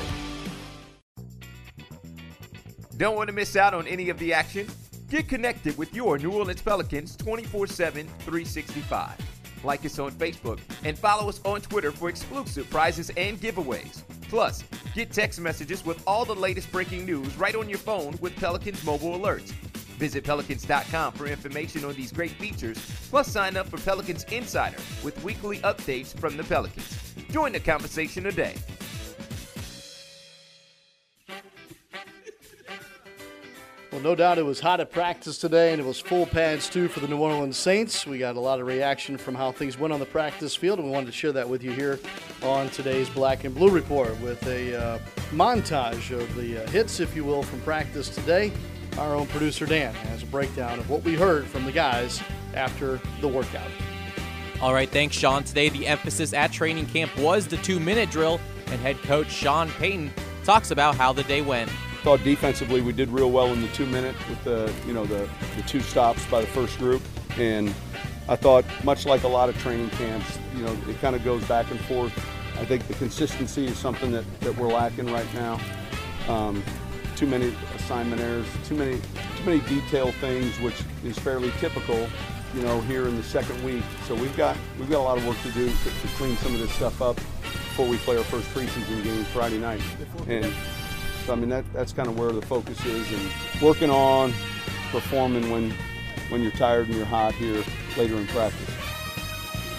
Don't 2.96 3.16
want 3.16 3.28
to 3.28 3.34
miss 3.34 3.54
out 3.54 3.74
on 3.74 3.86
any 3.86 4.08
of 4.08 4.18
the 4.18 4.32
action? 4.32 4.66
Get 5.10 5.28
connected 5.28 5.76
with 5.76 5.94
your 5.94 6.16
New 6.16 6.32
Orleans 6.32 6.62
Pelicans 6.62 7.16
24 7.16 7.66
7, 7.66 8.06
365. 8.06 9.27
Like 9.64 9.84
us 9.84 9.98
on 9.98 10.12
Facebook 10.12 10.60
and 10.84 10.98
follow 10.98 11.28
us 11.28 11.40
on 11.44 11.60
Twitter 11.60 11.92
for 11.92 12.08
exclusive 12.08 12.68
prizes 12.70 13.10
and 13.16 13.40
giveaways. 13.40 14.02
Plus, 14.28 14.62
get 14.94 15.10
text 15.10 15.40
messages 15.40 15.84
with 15.84 16.02
all 16.06 16.24
the 16.24 16.34
latest 16.34 16.70
breaking 16.70 17.06
news 17.06 17.36
right 17.36 17.54
on 17.54 17.68
your 17.68 17.78
phone 17.78 18.16
with 18.20 18.36
Pelicans 18.36 18.84
mobile 18.84 19.18
alerts. 19.18 19.52
Visit 19.98 20.22
pelicans.com 20.24 21.12
for 21.12 21.26
information 21.26 21.84
on 21.84 21.94
these 21.94 22.12
great 22.12 22.30
features, 22.32 22.78
plus 23.10 23.26
sign 23.26 23.56
up 23.56 23.66
for 23.68 23.78
Pelicans 23.78 24.24
Insider 24.24 24.76
with 25.02 25.22
weekly 25.24 25.58
updates 25.58 26.16
from 26.18 26.36
the 26.36 26.44
Pelicans. 26.44 27.14
Join 27.30 27.52
the 27.52 27.60
conversation 27.60 28.22
today. 28.22 28.54
Well, 33.90 34.02
no 34.02 34.14
doubt 34.14 34.36
it 34.36 34.44
was 34.44 34.60
hot 34.60 34.80
at 34.80 34.92
practice 34.92 35.38
today, 35.38 35.72
and 35.72 35.80
it 35.80 35.84
was 35.84 35.98
full 35.98 36.26
pads 36.26 36.68
too 36.68 36.88
for 36.88 37.00
the 37.00 37.08
New 37.08 37.16
Orleans 37.16 37.56
Saints. 37.56 38.06
We 38.06 38.18
got 38.18 38.36
a 38.36 38.40
lot 38.40 38.60
of 38.60 38.66
reaction 38.66 39.16
from 39.16 39.34
how 39.34 39.50
things 39.50 39.78
went 39.78 39.94
on 39.94 40.00
the 40.00 40.06
practice 40.06 40.54
field, 40.54 40.78
and 40.78 40.86
we 40.86 40.92
wanted 40.92 41.06
to 41.06 41.12
share 41.12 41.32
that 41.32 41.48
with 41.48 41.62
you 41.62 41.70
here 41.70 41.98
on 42.42 42.68
today's 42.68 43.08
Black 43.08 43.44
and 43.44 43.54
Blue 43.54 43.70
Report 43.70 44.20
with 44.20 44.46
a 44.46 44.76
uh, 44.78 44.98
montage 45.30 46.10
of 46.10 46.34
the 46.34 46.64
uh, 46.64 46.68
hits, 46.68 47.00
if 47.00 47.16
you 47.16 47.24
will, 47.24 47.42
from 47.42 47.62
practice 47.62 48.10
today. 48.10 48.52
Our 48.98 49.14
own 49.14 49.26
producer 49.28 49.64
Dan 49.64 49.94
has 49.94 50.22
a 50.22 50.26
breakdown 50.26 50.78
of 50.78 50.90
what 50.90 51.02
we 51.02 51.14
heard 51.14 51.46
from 51.46 51.64
the 51.64 51.72
guys 51.72 52.22
after 52.52 53.00
the 53.22 53.28
workout. 53.28 53.70
All 54.60 54.74
right, 54.74 54.90
thanks, 54.90 55.16
Sean. 55.16 55.44
Today, 55.44 55.70
the 55.70 55.86
emphasis 55.86 56.34
at 56.34 56.52
training 56.52 56.86
camp 56.86 57.16
was 57.16 57.46
the 57.46 57.56
two 57.58 57.80
minute 57.80 58.10
drill, 58.10 58.38
and 58.66 58.78
head 58.82 58.98
coach 58.98 59.30
Sean 59.30 59.70
Payton 59.70 60.12
talks 60.44 60.72
about 60.72 60.94
how 60.94 61.10
the 61.14 61.22
day 61.22 61.40
went. 61.40 61.70
Thought 62.02 62.22
defensively 62.22 62.80
we 62.80 62.92
did 62.92 63.08
real 63.10 63.30
well 63.30 63.52
in 63.52 63.60
the 63.60 63.68
two 63.68 63.86
minute 63.86 64.14
with 64.28 64.42
the 64.44 64.72
you 64.86 64.92
know 64.92 65.04
the, 65.04 65.28
the 65.56 65.62
two 65.62 65.80
stops 65.80 66.24
by 66.26 66.40
the 66.40 66.46
first 66.46 66.78
group, 66.78 67.02
and 67.36 67.74
I 68.28 68.36
thought 68.36 68.64
much 68.84 69.06
like 69.06 69.22
a 69.22 69.28
lot 69.28 69.48
of 69.48 69.58
training 69.58 69.90
camps, 69.90 70.38
you 70.54 70.62
know, 70.62 70.76
it 70.86 71.00
kind 71.00 71.16
of 71.16 71.24
goes 71.24 71.42
back 71.44 71.70
and 71.70 71.80
forth. 71.80 72.12
I 72.58 72.64
think 72.64 72.86
the 72.86 72.94
consistency 72.94 73.66
is 73.66 73.78
something 73.78 74.12
that, 74.12 74.24
that 74.40 74.56
we're 74.56 74.68
lacking 74.68 75.10
right 75.10 75.32
now. 75.34 75.58
Um, 76.28 76.62
too 77.16 77.26
many 77.26 77.54
assignment 77.74 78.20
errors, 78.20 78.46
too 78.66 78.74
many 78.74 79.00
too 79.38 79.44
many 79.44 79.60
detail 79.60 80.12
things, 80.12 80.58
which 80.60 80.74
is 81.04 81.18
fairly 81.18 81.50
typical, 81.58 82.06
you 82.54 82.62
know, 82.62 82.80
here 82.82 83.08
in 83.08 83.16
the 83.16 83.22
second 83.22 83.62
week. 83.64 83.82
So 84.06 84.14
we've 84.14 84.36
got 84.36 84.56
we've 84.78 84.90
got 84.90 85.00
a 85.00 85.06
lot 85.06 85.18
of 85.18 85.26
work 85.26 85.40
to 85.42 85.50
do 85.52 85.68
to, 85.68 85.84
to 85.84 86.08
clean 86.16 86.36
some 86.36 86.54
of 86.54 86.60
this 86.60 86.72
stuff 86.72 87.00
up 87.00 87.16
before 87.16 87.88
we 87.88 87.96
play 87.98 88.16
our 88.18 88.24
first 88.24 88.48
preseason 88.50 89.02
game 89.02 89.24
Friday 89.24 89.58
night. 89.58 89.80
And 90.26 90.52
I 91.30 91.34
mean 91.34 91.48
that 91.50 91.64
that's 91.72 91.92
kind 91.92 92.08
of 92.08 92.18
where 92.18 92.32
the 92.32 92.42
focus 92.42 92.84
is, 92.84 93.12
and 93.12 93.62
working 93.62 93.90
on 93.90 94.32
performing 94.90 95.50
when 95.50 95.72
when 96.28 96.42
you're 96.42 96.52
tired 96.52 96.86
and 96.86 96.94
you're 96.94 97.04
hot 97.04 97.34
here 97.34 97.62
later 97.96 98.16
in 98.16 98.26
practice. 98.28 98.70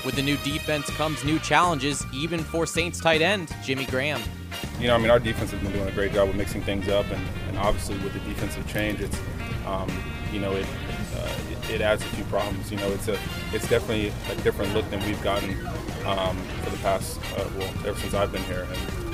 With 0.06 0.16
the 0.16 0.22
new 0.22 0.38
defense 0.38 0.90
comes 0.92 1.24
new 1.26 1.40
challenges, 1.40 2.06
even 2.14 2.40
for 2.40 2.66
Saints 2.66 3.00
tight 3.00 3.22
end 3.22 3.54
Jimmy 3.64 3.86
Graham. 3.86 4.22
You 4.80 4.88
know, 4.88 4.96
I 4.96 4.98
mean, 4.98 5.10
our 5.10 5.20
defense 5.20 5.52
has 5.52 5.60
been 5.62 5.74
doing 5.74 5.88
a 5.88 5.92
great 5.92 6.14
job 6.14 6.30
of 6.30 6.36
mixing 6.36 6.62
things 6.62 6.88
up, 6.88 7.06
and, 7.12 7.22
and 7.50 7.58
obviously 7.58 7.98
with 7.98 8.14
the 8.14 8.20
defensive 8.20 8.66
change, 8.68 9.02
it's, 9.02 9.20
um, 9.66 9.90
you 10.32 10.40
know, 10.40 10.54
it, 10.54 10.66
uh, 11.16 11.30
it, 11.52 11.70
it 11.76 11.82
adds 11.82 12.02
a 12.02 12.06
few 12.06 12.24
problems. 12.26 12.72
You 12.72 12.78
know, 12.78 12.90
it's 12.92 13.10
a 13.10 13.20
it's 13.52 13.68
definitely 13.68 14.14
a 14.32 14.36
different 14.42 14.74
look 14.74 14.90
than 14.90 15.06
we've 15.06 15.22
gotten 15.22 15.52
um, 16.06 16.38
for 16.64 16.70
the 16.70 16.78
past 16.78 17.20
uh, 17.38 17.46
well 17.58 17.70
ever 17.86 18.00
since 18.00 18.14
I've 18.14 18.32
been 18.32 18.44
here, 18.44 18.66
and, 18.72 19.06
and 19.06 19.09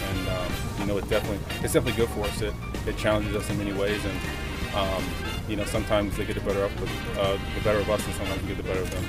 you 0.85 0.91
know, 0.91 0.99
it 0.99 1.09
definitely 1.09 1.39
it's 1.63 1.73
definitely 1.73 1.93
good 1.93 2.09
for 2.09 2.21
us. 2.21 2.41
It 2.41 2.53
it 2.85 2.95
challenges 2.95 3.35
us 3.35 3.49
in 3.49 3.57
many 3.57 3.73
ways, 3.73 3.99
and 4.05 4.75
um, 4.75 5.03
you 5.49 5.55
know, 5.55 5.65
sometimes 5.65 6.15
they 6.15 6.25
get 6.25 6.35
the 6.35 6.41
better 6.41 6.63
of 6.63 7.17
uh, 7.17 7.37
the 7.55 7.63
better 7.63 7.79
of 7.79 7.89
us, 7.89 8.05
and 8.05 8.13
sometimes 8.15 8.41
we 8.43 8.49
get 8.49 8.57
the 8.57 8.63
better 8.63 8.81
of 8.81 8.91
them. 8.91 9.03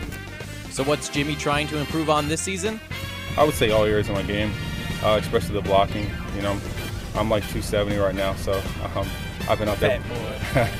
So, 0.70 0.82
what's 0.84 1.10
Jimmy 1.10 1.34
trying 1.34 1.66
to 1.68 1.78
improve 1.78 2.08
on 2.08 2.28
this 2.28 2.40
season? 2.40 2.80
I 3.36 3.44
would 3.44 3.54
say 3.54 3.70
all 3.72 3.84
areas 3.84 4.08
of 4.08 4.14
my 4.14 4.22
game, 4.22 4.52
uh, 5.02 5.18
especially 5.20 5.54
the 5.54 5.60
blocking. 5.60 6.08
You 6.34 6.42
know, 6.42 6.52
I'm, 6.52 6.60
I'm 7.14 7.30
like 7.30 7.42
270 7.44 7.98
right 7.98 8.14
now, 8.14 8.34
so 8.36 8.54
um, 8.94 9.06
I've 9.46 9.58
been 9.58 9.68
out 9.68 9.78
there. 9.78 10.00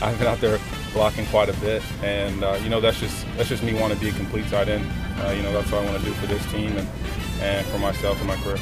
I've 0.00 0.18
been 0.18 0.28
out 0.28 0.40
there 0.40 0.60
blocking 0.92 1.26
quite 1.26 1.48
a 1.48 1.54
bit, 1.54 1.82
and 2.04 2.44
uh, 2.44 2.56
you 2.62 2.68
know 2.68 2.80
that's 2.80 3.00
just 3.00 3.26
that's 3.36 3.48
just 3.48 3.64
me 3.64 3.74
wanting 3.74 3.98
to 3.98 4.04
be 4.04 4.10
a 4.10 4.12
complete 4.12 4.46
tight 4.46 4.68
end. 4.68 4.88
Uh, 5.22 5.30
you 5.30 5.42
know 5.42 5.52
that's 5.52 5.72
what 5.72 5.82
I 5.82 5.90
want 5.90 5.98
to 5.98 6.04
do 6.04 6.12
for 6.14 6.26
this 6.26 6.44
team 6.52 6.76
and 6.76 6.88
and 7.40 7.66
for 7.66 7.78
myself 7.78 8.18
and 8.20 8.28
my 8.28 8.36
career. 8.36 8.58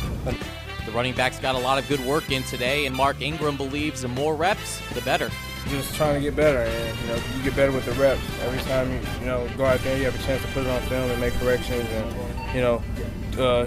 Running 0.94 1.14
backs 1.14 1.38
got 1.38 1.54
a 1.54 1.58
lot 1.58 1.78
of 1.78 1.88
good 1.88 2.00
work 2.00 2.30
in 2.30 2.42
today, 2.42 2.84
and 2.84 2.94
Mark 2.94 3.22
Ingram 3.22 3.56
believes 3.56 4.02
the 4.02 4.08
more 4.08 4.36
reps, 4.36 4.80
the 4.92 5.00
better. 5.00 5.30
Just 5.68 5.94
trying 5.94 6.14
to 6.14 6.20
get 6.20 6.36
better, 6.36 6.58
and 6.58 6.98
you 7.00 7.06
know 7.06 7.14
you 7.36 7.42
get 7.44 7.56
better 7.56 7.72
with 7.72 7.86
the 7.86 7.92
reps. 7.92 8.20
Every 8.42 8.58
time 8.60 8.92
you 8.92 9.00
you 9.20 9.26
know 9.26 9.48
go 9.56 9.64
out 9.64 9.80
there, 9.80 9.96
you 9.96 10.04
have 10.04 10.14
a 10.14 10.22
chance 10.24 10.42
to 10.42 10.48
put 10.48 10.66
it 10.66 10.68
on 10.68 10.82
film 10.82 11.10
and 11.10 11.20
make 11.20 11.32
corrections, 11.34 11.88
and 11.88 12.54
you 12.54 12.60
know 12.60 12.82
uh, 13.38 13.66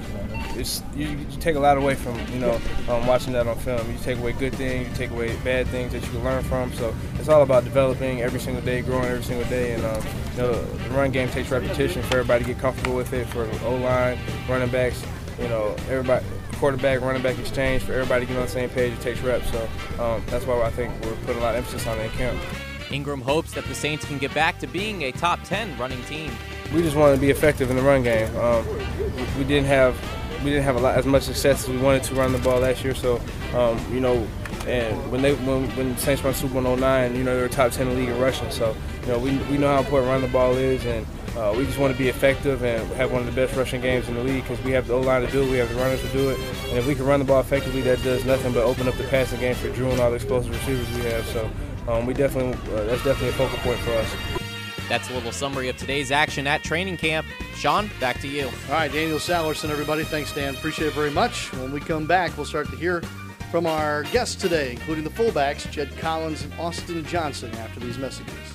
it's 0.55 0.83
you, 0.95 1.07
you, 1.07 1.25
take 1.39 1.55
a 1.55 1.59
lot 1.59 1.77
away 1.77 1.95
from 1.95 2.15
you 2.31 2.39
know 2.39 2.59
um, 2.89 3.07
watching 3.07 3.33
that 3.33 3.47
on 3.47 3.57
film. 3.57 3.91
You 3.91 3.97
take 3.99 4.19
away 4.19 4.33
good 4.33 4.53
things, 4.53 4.87
you 4.89 4.95
take 4.95 5.11
away 5.11 5.35
bad 5.37 5.67
things 5.67 5.93
that 5.93 6.03
you 6.03 6.09
can 6.09 6.23
learn 6.23 6.43
from. 6.43 6.71
So 6.73 6.93
it's 7.17 7.29
all 7.29 7.41
about 7.41 7.63
developing 7.63 8.21
every 8.21 8.39
single 8.39 8.63
day, 8.63 8.81
growing 8.81 9.05
every 9.05 9.23
single 9.23 9.47
day, 9.49 9.73
and 9.73 9.83
um, 9.83 10.03
you 10.33 10.37
know 10.37 10.61
the 10.61 10.89
run 10.89 11.11
game 11.11 11.29
takes 11.29 11.49
repetition 11.49 12.03
for 12.03 12.17
everybody 12.17 12.43
to 12.43 12.53
get 12.53 12.59
comfortable 12.59 12.95
with 12.95 13.13
it. 13.13 13.25
For 13.27 13.49
O 13.65 13.75
line, 13.77 14.19
running 14.47 14.69
backs, 14.69 15.03
you 15.39 15.47
know 15.47 15.75
everybody. 15.89 16.25
Quarterback, 16.65 17.01
running 17.01 17.21
back 17.21 17.37
exchange 17.37 17.83
for 17.83 17.93
everybody 17.93 18.25
to 18.25 18.33
get 18.33 18.39
on 18.39 18.47
the 18.47 18.51
same 18.51 18.71
page. 18.71 18.91
It 18.91 18.99
takes 18.99 19.19
reps, 19.19 19.51
so 19.51 19.69
um, 19.99 20.23
that's 20.25 20.47
why 20.47 20.59
I 20.63 20.71
think 20.71 20.91
we're 21.05 21.15
putting 21.17 21.37
a 21.37 21.41
lot 21.41 21.53
of 21.53 21.57
emphasis 21.57 21.85
on 21.85 21.99
it 21.99 22.05
in 22.05 22.09
camp. 22.13 22.41
Ingram 22.91 23.21
hopes 23.21 23.53
that 23.53 23.65
the 23.65 23.75
Saints 23.75 24.03
can 24.03 24.17
get 24.17 24.33
back 24.33 24.57
to 24.61 24.65
being 24.65 25.03
a 25.03 25.11
top 25.11 25.39
10 25.43 25.77
running 25.77 26.01
team. 26.05 26.31
We 26.73 26.81
just 26.81 26.95
want 26.95 27.13
to 27.13 27.21
be 27.21 27.29
effective 27.29 27.69
in 27.69 27.75
the 27.75 27.83
run 27.83 28.01
game. 28.01 28.35
Um, 28.37 28.65
we 29.37 29.43
didn't 29.43 29.67
have 29.67 29.95
we 30.43 30.49
didn't 30.49 30.63
have 30.63 30.75
a 30.75 30.79
lot 30.79 30.97
as 30.97 31.05
much 31.05 31.21
success 31.21 31.65
as 31.65 31.69
we 31.69 31.77
wanted 31.77 32.01
to 32.05 32.15
run 32.15 32.31
the 32.31 32.39
ball 32.39 32.59
last 32.59 32.83
year. 32.83 32.95
So, 32.95 33.21
um, 33.53 33.79
you 33.93 33.99
know, 33.99 34.27
and 34.65 35.11
when 35.11 35.21
they 35.21 35.35
when, 35.35 35.69
when 35.75 35.93
the 35.93 36.01
Saints 36.01 36.23
won 36.23 36.33
Super 36.33 36.59
Bowl 36.59 36.75
09, 36.75 37.15
you 37.15 37.23
know 37.23 37.35
they 37.35 37.43
were 37.43 37.47
top 37.47 37.73
10 37.73 37.87
in 37.87 37.93
the 37.93 37.99
league 37.99 38.09
in 38.09 38.19
rushing. 38.19 38.49
So, 38.49 38.75
you 39.01 39.09
know, 39.09 39.19
we, 39.19 39.37
we 39.51 39.59
know 39.59 39.67
how 39.67 39.81
important 39.81 40.09
running 40.09 40.25
the 40.25 40.33
ball 40.33 40.55
is, 40.55 40.83
and 40.87 41.05
uh, 41.37 41.53
we 41.57 41.65
just 41.65 41.77
want 41.77 41.91
to 41.91 41.97
be 41.97 42.07
effective 42.07 42.63
and 42.63 42.87
have 42.93 43.11
one 43.11 43.21
of 43.21 43.27
the 43.27 43.31
best 43.33 43.55
rushing 43.55 43.81
games 43.81 44.07
in 44.07 44.15
the 44.15 44.23
league 44.23 44.43
because 44.43 44.63
we 44.63 44.71
have 44.71 44.87
the 44.87 44.93
O 44.93 45.01
line 45.01 45.21
to 45.21 45.31
do 45.31 45.43
it, 45.43 45.51
we 45.51 45.57
have 45.57 45.69
the 45.69 45.75
runners 45.75 46.01
to 46.01 46.07
do 46.09 46.29
it, 46.29 46.39
and 46.39 46.77
if 46.77 46.87
we 46.87 46.95
can 46.95 47.05
run 47.05 47.19
the 47.19 47.25
ball 47.25 47.41
effectively, 47.41 47.81
that 47.81 48.01
does 48.03 48.23
nothing 48.25 48.53
but 48.53 48.63
open 48.63 48.87
up 48.87 48.95
the 48.95 49.03
passing 49.05 49.39
game 49.39 49.55
for 49.55 49.69
Drew 49.69 49.89
and 49.89 49.99
all 49.99 50.09
the 50.09 50.15
explosive 50.15 50.51
receivers 50.51 50.89
we 50.95 51.03
have. 51.09 51.25
So, 51.27 51.49
um, 51.87 52.05
we 52.05 52.13
definitely 52.13 52.53
uh, 52.73 52.85
that's 52.85 53.03
definitely 53.03 53.29
a 53.29 53.33
focal 53.33 53.57
point 53.59 53.79
for 53.79 53.91
us. 53.91 54.41
That's 54.87 55.09
a 55.09 55.13
little 55.13 55.31
summary 55.31 55.67
of 55.69 55.77
today's 55.77 56.11
action 56.11 56.45
at 56.45 56.63
training 56.63 56.97
camp. 56.97 57.25
Sean, 57.55 57.89
back 57.99 58.19
to 58.21 58.27
you. 58.27 58.45
All 58.45 58.73
right, 58.73 58.91
Daniel 58.91 59.17
Salerson, 59.17 59.69
everybody. 59.69 60.03
Thanks, 60.03 60.33
Dan. 60.33 60.53
Appreciate 60.53 60.87
it 60.87 60.93
very 60.93 61.09
much. 61.09 61.51
When 61.53 61.71
we 61.71 61.79
come 61.79 62.05
back, 62.05 62.37
we'll 62.37 62.45
start 62.45 62.69
to 62.69 62.75
hear 62.75 63.01
from 63.49 63.65
our 63.65 64.03
guests 64.03 64.35
today, 64.35 64.71
including 64.71 65.03
the 65.03 65.09
fullbacks, 65.09 65.69
Jed 65.71 65.95
Collins 65.97 66.43
and 66.43 66.53
Austin 66.59 67.03
Johnson, 67.05 67.51
after 67.55 67.79
these 67.79 67.97
messages. 67.97 68.54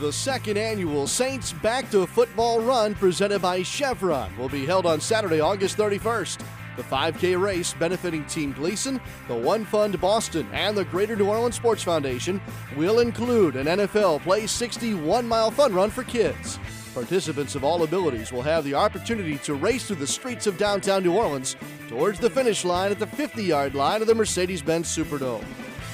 The 0.00 0.10
second 0.10 0.56
annual 0.56 1.06
Saints 1.06 1.52
Back 1.52 1.90
to 1.90 2.06
Football 2.06 2.62
Run 2.62 2.94
presented 2.94 3.42
by 3.42 3.62
Chevron 3.62 4.34
will 4.38 4.48
be 4.48 4.64
held 4.64 4.86
on 4.86 4.98
Saturday, 4.98 5.40
August 5.40 5.76
31st. 5.76 6.42
The 6.78 6.82
5K 6.82 7.38
race 7.38 7.74
benefiting 7.74 8.24
Team 8.24 8.52
Gleason, 8.52 8.98
the 9.28 9.34
One 9.34 9.62
Fund 9.62 10.00
Boston, 10.00 10.48
and 10.54 10.74
the 10.74 10.86
Greater 10.86 11.16
New 11.16 11.28
Orleans 11.28 11.56
Sports 11.56 11.82
Foundation 11.82 12.40
will 12.78 13.00
include 13.00 13.56
an 13.56 13.66
NFL 13.66 14.22
Play 14.22 14.46
61 14.46 15.28
mile 15.28 15.50
fun 15.50 15.74
run 15.74 15.90
for 15.90 16.02
kids. 16.02 16.58
Participants 16.94 17.54
of 17.54 17.62
all 17.62 17.82
abilities 17.82 18.32
will 18.32 18.40
have 18.40 18.64
the 18.64 18.72
opportunity 18.72 19.36
to 19.36 19.52
race 19.52 19.86
through 19.86 19.96
the 19.96 20.06
streets 20.06 20.46
of 20.46 20.56
downtown 20.56 21.02
New 21.02 21.12
Orleans 21.12 21.56
towards 21.88 22.18
the 22.18 22.30
finish 22.30 22.64
line 22.64 22.90
at 22.90 22.98
the 22.98 23.06
50 23.06 23.44
yard 23.44 23.74
line 23.74 24.00
of 24.00 24.06
the 24.06 24.14
Mercedes 24.14 24.62
Benz 24.62 24.88
Superdome. 24.88 25.44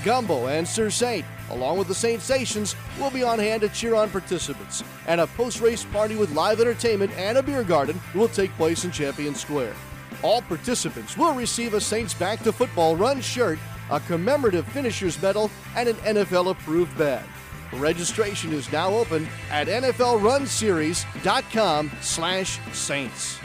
Gumbo 0.07 0.47
and 0.47 0.67
Sir 0.69 0.89
Saint, 0.89 1.27
along 1.51 1.79
with 1.79 1.89
the 1.89 1.95
Saintsations, 1.95 2.77
will 3.01 3.11
be 3.11 3.25
on 3.25 3.41
hand 3.41 3.63
to 3.63 3.69
cheer 3.69 3.97
on 3.97 4.09
participants, 4.09 4.85
and 5.09 5.21
a 5.21 5.27
post 5.27 5.61
race 5.61 5.85
party 5.85 6.15
with 6.15 6.33
live 6.33 6.61
entertainment 6.61 7.11
and 7.17 7.37
a 7.37 7.43
beer 7.43 7.65
garden 7.65 8.01
will 8.15 8.29
take 8.29 8.53
place 8.53 8.85
in 8.85 8.93
Champion 8.93 9.35
Square. 9.35 9.75
All 10.23 10.43
participants 10.43 11.17
will 11.17 11.35
receive 11.35 11.75
a 11.75 11.81
Saints 11.81 12.15
Back 12.15 12.41
to 12.45 12.53
Football 12.53 12.95
Run 12.95 13.21
shirt, 13.21 13.59
a 13.91 13.99
commemorative 13.99 14.69
finisher's 14.69 15.21
medal, 15.21 15.51
and 15.75 15.89
an 15.89 15.97
NFL 15.97 16.53
approved 16.53 16.97
bag. 16.97 17.25
Registration 17.73 18.53
is 18.53 18.71
now 18.71 18.95
open 18.95 19.27
at 19.51 19.67
NFLRunSeries.com 19.67 21.91
slash 22.01 22.61
Saints. 22.73 23.41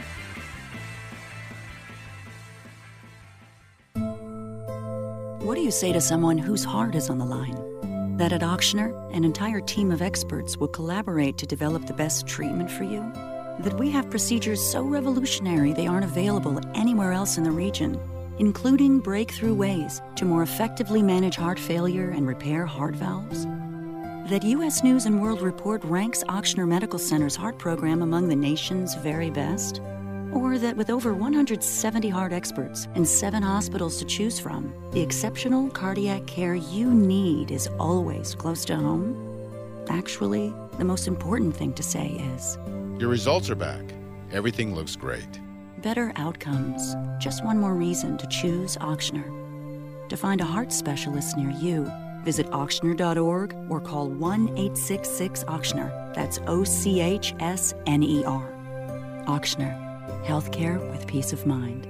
What 5.51 5.57
do 5.57 5.63
you 5.63 5.71
say 5.71 5.91
to 5.91 5.99
someone 5.99 6.37
whose 6.37 6.63
heart 6.63 6.95
is 6.95 7.09
on 7.09 7.17
the 7.17 7.25
line? 7.25 8.15
That 8.15 8.31
at 8.31 8.39
Ochsner, 8.39 8.93
an 9.13 9.25
entire 9.25 9.59
team 9.59 9.91
of 9.91 10.01
experts 10.01 10.55
will 10.55 10.69
collaborate 10.69 11.37
to 11.39 11.45
develop 11.45 11.85
the 11.85 11.93
best 11.93 12.25
treatment 12.25 12.71
for 12.71 12.85
you? 12.85 13.01
That 13.59 13.77
we 13.77 13.91
have 13.91 14.09
procedures 14.09 14.65
so 14.65 14.81
revolutionary 14.81 15.73
they 15.73 15.87
aren't 15.87 16.05
available 16.05 16.61
anywhere 16.73 17.11
else 17.11 17.37
in 17.37 17.43
the 17.43 17.51
region, 17.51 17.99
including 18.39 19.01
breakthrough 19.01 19.53
ways 19.53 20.01
to 20.15 20.23
more 20.23 20.41
effectively 20.41 21.01
manage 21.01 21.35
heart 21.35 21.59
failure 21.59 22.11
and 22.11 22.25
repair 22.25 22.65
heart 22.65 22.95
valves? 22.95 23.45
That 24.29 24.45
U.S. 24.45 24.85
News 24.85 25.05
and 25.05 25.21
World 25.21 25.41
Report 25.41 25.83
ranks 25.83 26.23
Ochsner 26.29 26.65
Medical 26.65 26.97
Center's 26.97 27.35
heart 27.35 27.57
program 27.57 28.01
among 28.01 28.29
the 28.29 28.37
nation's 28.37 28.95
very 28.95 29.29
best? 29.29 29.81
Or 30.33 30.57
that 30.57 30.77
with 30.77 30.89
over 30.89 31.13
170 31.13 32.09
heart 32.09 32.31
experts 32.31 32.87
and 32.95 33.07
seven 33.07 33.43
hospitals 33.43 33.97
to 33.99 34.05
choose 34.05 34.39
from, 34.39 34.73
the 34.91 35.01
exceptional 35.01 35.69
cardiac 35.69 36.25
care 36.25 36.55
you 36.55 36.89
need 36.93 37.51
is 37.51 37.67
always 37.79 38.33
close 38.35 38.63
to 38.65 38.75
home? 38.75 39.15
Actually, 39.89 40.53
the 40.77 40.85
most 40.85 41.07
important 41.07 41.55
thing 41.55 41.73
to 41.73 41.83
say 41.83 42.07
is 42.35 42.57
Your 42.99 43.09
results 43.09 43.49
are 43.49 43.55
back. 43.55 43.83
Everything 44.31 44.73
looks 44.73 44.95
great. 44.95 45.27
better 45.81 46.13
outcomes. 46.15 46.95
Just 47.19 47.43
one 47.43 47.57
more 47.57 47.73
reason 47.73 48.15
to 48.17 48.27
choose 48.27 48.77
Ochsner. 48.77 49.27
To 50.09 50.15
find 50.15 50.39
a 50.39 50.45
heart 50.45 50.71
specialist 50.71 51.35
near 51.37 51.49
you, 51.49 51.91
visit 52.23 52.45
ochsner.org 52.51 53.55
or 53.69 53.81
call 53.81 54.07
1 54.09 54.49
866 54.49 55.43
Ochsner. 55.45 56.13
That's 56.13 56.39
O 56.47 56.63
C 56.63 57.01
H 57.01 57.33
S 57.39 57.73
N 57.87 58.03
E 58.03 58.23
R. 58.23 58.47
Ochsner. 59.27 59.90
Healthcare 60.25 60.79
with 60.91 61.07
peace 61.07 61.33
of 61.33 61.45
mind. 61.45 61.87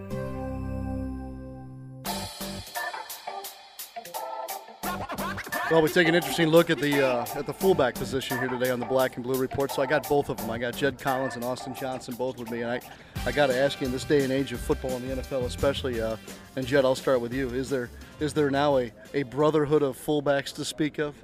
Well, 5.71 5.81
we 5.81 5.87
take 5.87 6.09
an 6.09 6.15
interesting 6.15 6.49
look 6.49 6.69
at 6.69 6.79
the 6.79 7.01
uh, 7.01 7.25
at 7.33 7.45
the 7.45 7.53
fullback 7.53 7.95
position 7.95 8.37
here 8.39 8.49
today 8.49 8.71
on 8.71 8.81
the 8.81 8.85
Black 8.85 9.15
and 9.15 9.23
Blue 9.23 9.39
Report. 9.39 9.71
So 9.71 9.81
I 9.81 9.85
got 9.85 10.07
both 10.09 10.27
of 10.27 10.35
them. 10.35 10.49
I 10.49 10.57
got 10.57 10.75
Jed 10.75 10.99
Collins 10.99 11.35
and 11.35 11.45
Austin 11.45 11.73
Johnson 11.73 12.13
both 12.15 12.37
with 12.37 12.51
me, 12.51 12.61
and 12.61 12.71
I, 12.71 12.81
I 13.25 13.31
got 13.31 13.47
to 13.47 13.57
ask 13.57 13.79
you 13.79 13.87
in 13.87 13.93
this 13.93 14.03
day 14.03 14.23
and 14.25 14.33
age 14.33 14.51
of 14.51 14.59
football 14.59 14.91
in 14.97 15.07
the 15.07 15.15
NFL, 15.15 15.45
especially, 15.45 16.01
uh, 16.01 16.17
and 16.57 16.67
Jed, 16.67 16.83
I'll 16.83 16.93
start 16.93 17.21
with 17.21 17.33
you. 17.33 17.47
Is 17.51 17.69
there 17.69 17.89
is 18.19 18.33
there 18.33 18.51
now 18.51 18.79
a, 18.79 18.91
a 19.13 19.23
brotherhood 19.23 19.81
of 19.81 19.97
fullbacks 19.97 20.53
to 20.55 20.65
speak 20.65 20.99
of? 20.99 21.15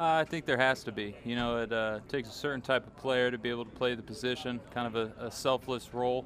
Uh, 0.00 0.14
I 0.14 0.24
think 0.24 0.46
there 0.46 0.56
has 0.56 0.82
to 0.84 0.92
be. 0.92 1.14
You 1.26 1.36
know, 1.36 1.58
it 1.58 1.70
uh, 1.70 2.00
takes 2.08 2.30
a 2.30 2.32
certain 2.32 2.62
type 2.62 2.86
of 2.86 2.96
player 2.96 3.30
to 3.30 3.36
be 3.36 3.50
able 3.50 3.66
to 3.66 3.70
play 3.70 3.94
the 3.94 4.00
position, 4.00 4.58
kind 4.72 4.86
of 4.86 4.96
a, 4.96 5.26
a 5.26 5.30
selfless 5.30 5.92
role. 5.92 6.24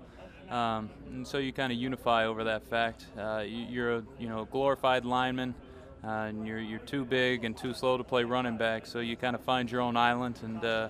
Um, 0.49 0.90
and 1.07 1.26
so 1.26 1.38
you 1.38 1.52
kind 1.52 1.73
of 1.73 1.78
unify 1.78 2.26
over 2.26 2.45
that 2.45 2.62
fact. 2.71 3.07
Uh, 3.19 3.43
you, 3.45 3.66
you're 3.69 3.97
a 3.97 4.02
you 4.16 4.28
know 4.28 4.45
glorified 4.45 5.04
lineman, 5.04 5.57
uh, 6.04 6.09
and 6.09 6.47
you're 6.47 6.61
you're 6.61 6.78
too 6.78 7.04
big 7.04 7.45
and 7.45 7.57
too 7.57 7.75
slow 7.75 7.97
to 7.97 8.04
play 8.04 8.23
running 8.23 8.57
back. 8.57 8.87
So 8.87 9.00
you 9.00 9.16
kind 9.16 9.35
of 9.35 9.43
find 9.43 9.69
your 9.69 9.81
own 9.81 9.97
island, 9.97 10.38
and 10.45 10.64
uh, 10.64 10.88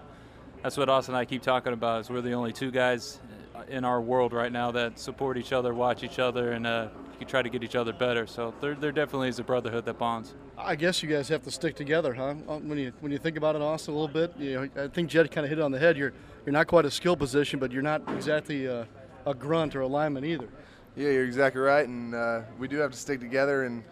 that's 0.62 0.76
what 0.76 0.90
Austin 0.90 1.14
and 1.14 1.20
I 1.22 1.24
keep 1.24 1.40
talking 1.40 1.72
about. 1.72 2.02
Is 2.02 2.10
we're 2.10 2.20
the 2.20 2.32
only 2.32 2.52
two 2.52 2.70
guys 2.70 3.18
in 3.66 3.86
our 3.86 4.02
world 4.02 4.34
right 4.34 4.52
now 4.52 4.72
that 4.72 4.98
support 4.98 5.38
each 5.38 5.54
other, 5.54 5.72
watch 5.72 6.04
each 6.04 6.18
other, 6.18 6.52
and 6.52 6.66
you 7.20 7.26
try 7.26 7.42
to 7.42 7.48
get 7.48 7.62
each 7.62 7.76
other 7.76 7.92
better. 7.92 8.26
So 8.26 8.54
there, 8.60 8.74
there 8.74 8.92
definitely 8.92 9.28
is 9.28 9.38
a 9.38 9.44
brotherhood 9.44 9.84
that 9.86 9.98
bonds. 9.98 10.34
I 10.56 10.76
guess 10.76 11.02
you 11.02 11.08
guys 11.08 11.28
have 11.28 11.42
to 11.44 11.50
stick 11.50 11.76
together, 11.76 12.14
huh? 12.14 12.34
Uh, 12.48 12.58
When 12.58 12.78
you 12.78 12.92
when 13.00 13.12
you 13.12 13.18
think 13.18 13.36
about 13.36 13.56
it, 13.56 13.62
Austin, 13.62 13.94
a 13.94 13.96
little 13.96 14.12
bit. 14.12 14.32
You 14.38 14.68
know, 14.74 14.84
I 14.84 14.88
think 14.88 15.10
Jed 15.10 15.30
kind 15.30 15.44
of 15.44 15.48
hit 15.48 15.58
it 15.58 15.62
on 15.62 15.72
the 15.72 15.78
head. 15.78 15.96
You're 15.96 16.12
you're 16.44 16.52
not 16.52 16.66
quite 16.66 16.84
a 16.84 16.90
skill 16.90 17.16
position, 17.16 17.58
but 17.58 17.72
you're 17.72 17.82
not 17.82 18.02
exactly 18.08 18.68
uh, 18.68 18.84
a 19.26 19.34
grunt 19.34 19.74
or 19.74 19.80
a 19.80 19.86
lineman 19.86 20.24
either. 20.24 20.48
Yeah, 20.96 21.10
you're 21.10 21.24
exactly 21.24 21.60
right, 21.60 21.88
and 21.88 22.14
uh, 22.14 22.42
we 22.58 22.68
do 22.68 22.76
have 22.78 22.92
to 22.92 22.96
stick 22.96 23.18
together 23.18 23.64
and 23.64 23.82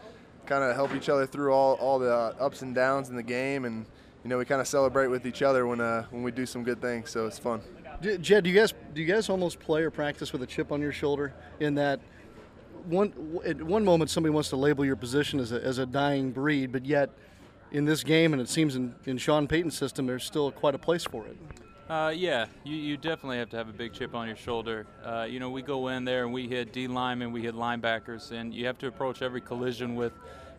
kind 0.46 0.62
of 0.62 0.74
help 0.76 0.94
each 0.94 1.08
other 1.08 1.26
through 1.26 1.52
all, 1.52 1.74
all 1.74 1.98
the 1.98 2.12
uh, 2.12 2.34
ups 2.38 2.62
and 2.62 2.74
downs 2.74 3.08
in 3.08 3.16
the 3.16 3.22
game, 3.22 3.64
and 3.64 3.86
you 4.22 4.30
know 4.30 4.38
we 4.38 4.44
kind 4.44 4.60
of 4.60 4.68
celebrate 4.68 5.08
with 5.08 5.26
each 5.26 5.42
other 5.42 5.66
when 5.66 5.80
uh, 5.80 6.04
when 6.10 6.22
we 6.22 6.30
do 6.30 6.46
some 6.46 6.62
good 6.62 6.80
things, 6.80 7.10
so 7.10 7.26
it's 7.26 7.38
fun. 7.38 7.60
Jed, 8.20 8.44
do 8.44 8.50
you 8.50 8.56
guys 8.56 8.74
do 8.94 9.00
you 9.00 9.06
guys 9.12 9.28
almost 9.28 9.58
play 9.58 9.82
or 9.82 9.90
practice 9.90 10.32
with 10.32 10.42
a 10.42 10.46
chip 10.46 10.70
on 10.72 10.80
your 10.80 10.92
shoulder 10.92 11.32
in 11.60 11.74
that 11.76 12.00
one 12.86 13.40
at 13.44 13.62
one 13.62 13.84
moment 13.84 14.10
somebody 14.10 14.32
wants 14.32 14.48
to 14.50 14.56
label 14.56 14.84
your 14.84 14.96
position 14.96 15.40
as 15.40 15.52
a, 15.52 15.62
as 15.62 15.78
a 15.78 15.86
dying 15.86 16.30
breed, 16.30 16.72
but 16.72 16.84
yet 16.84 17.10
in 17.70 17.84
this 17.84 18.04
game 18.04 18.32
and 18.32 18.42
it 18.42 18.48
seems 18.48 18.76
in, 18.76 18.94
in 19.06 19.18
Sean 19.18 19.46
Payton's 19.46 19.76
system 19.76 20.06
there's 20.06 20.24
still 20.24 20.50
quite 20.50 20.74
a 20.74 20.78
place 20.78 21.04
for 21.04 21.26
it. 21.26 21.36
Uh, 21.88 22.08
yeah, 22.08 22.46
you, 22.64 22.76
you 22.76 22.96
definitely 22.96 23.36
have 23.36 23.50
to 23.50 23.56
have 23.56 23.68
a 23.68 23.72
big 23.72 23.92
chip 23.92 24.14
on 24.14 24.26
your 24.26 24.36
shoulder. 24.36 24.86
Uh, 25.04 25.26
you 25.28 25.38
know, 25.38 25.50
we 25.50 25.60
go 25.60 25.88
in 25.88 26.04
there 26.04 26.24
and 26.24 26.32
we 26.32 26.48
hit 26.48 26.72
D 26.72 26.86
linemen, 26.86 27.32
we 27.32 27.42
hit 27.42 27.54
linebackers, 27.54 28.30
and 28.30 28.54
you 28.54 28.64
have 28.66 28.78
to 28.78 28.86
approach 28.86 29.20
every 29.20 29.42
collision 29.42 29.94
with, 29.94 30.12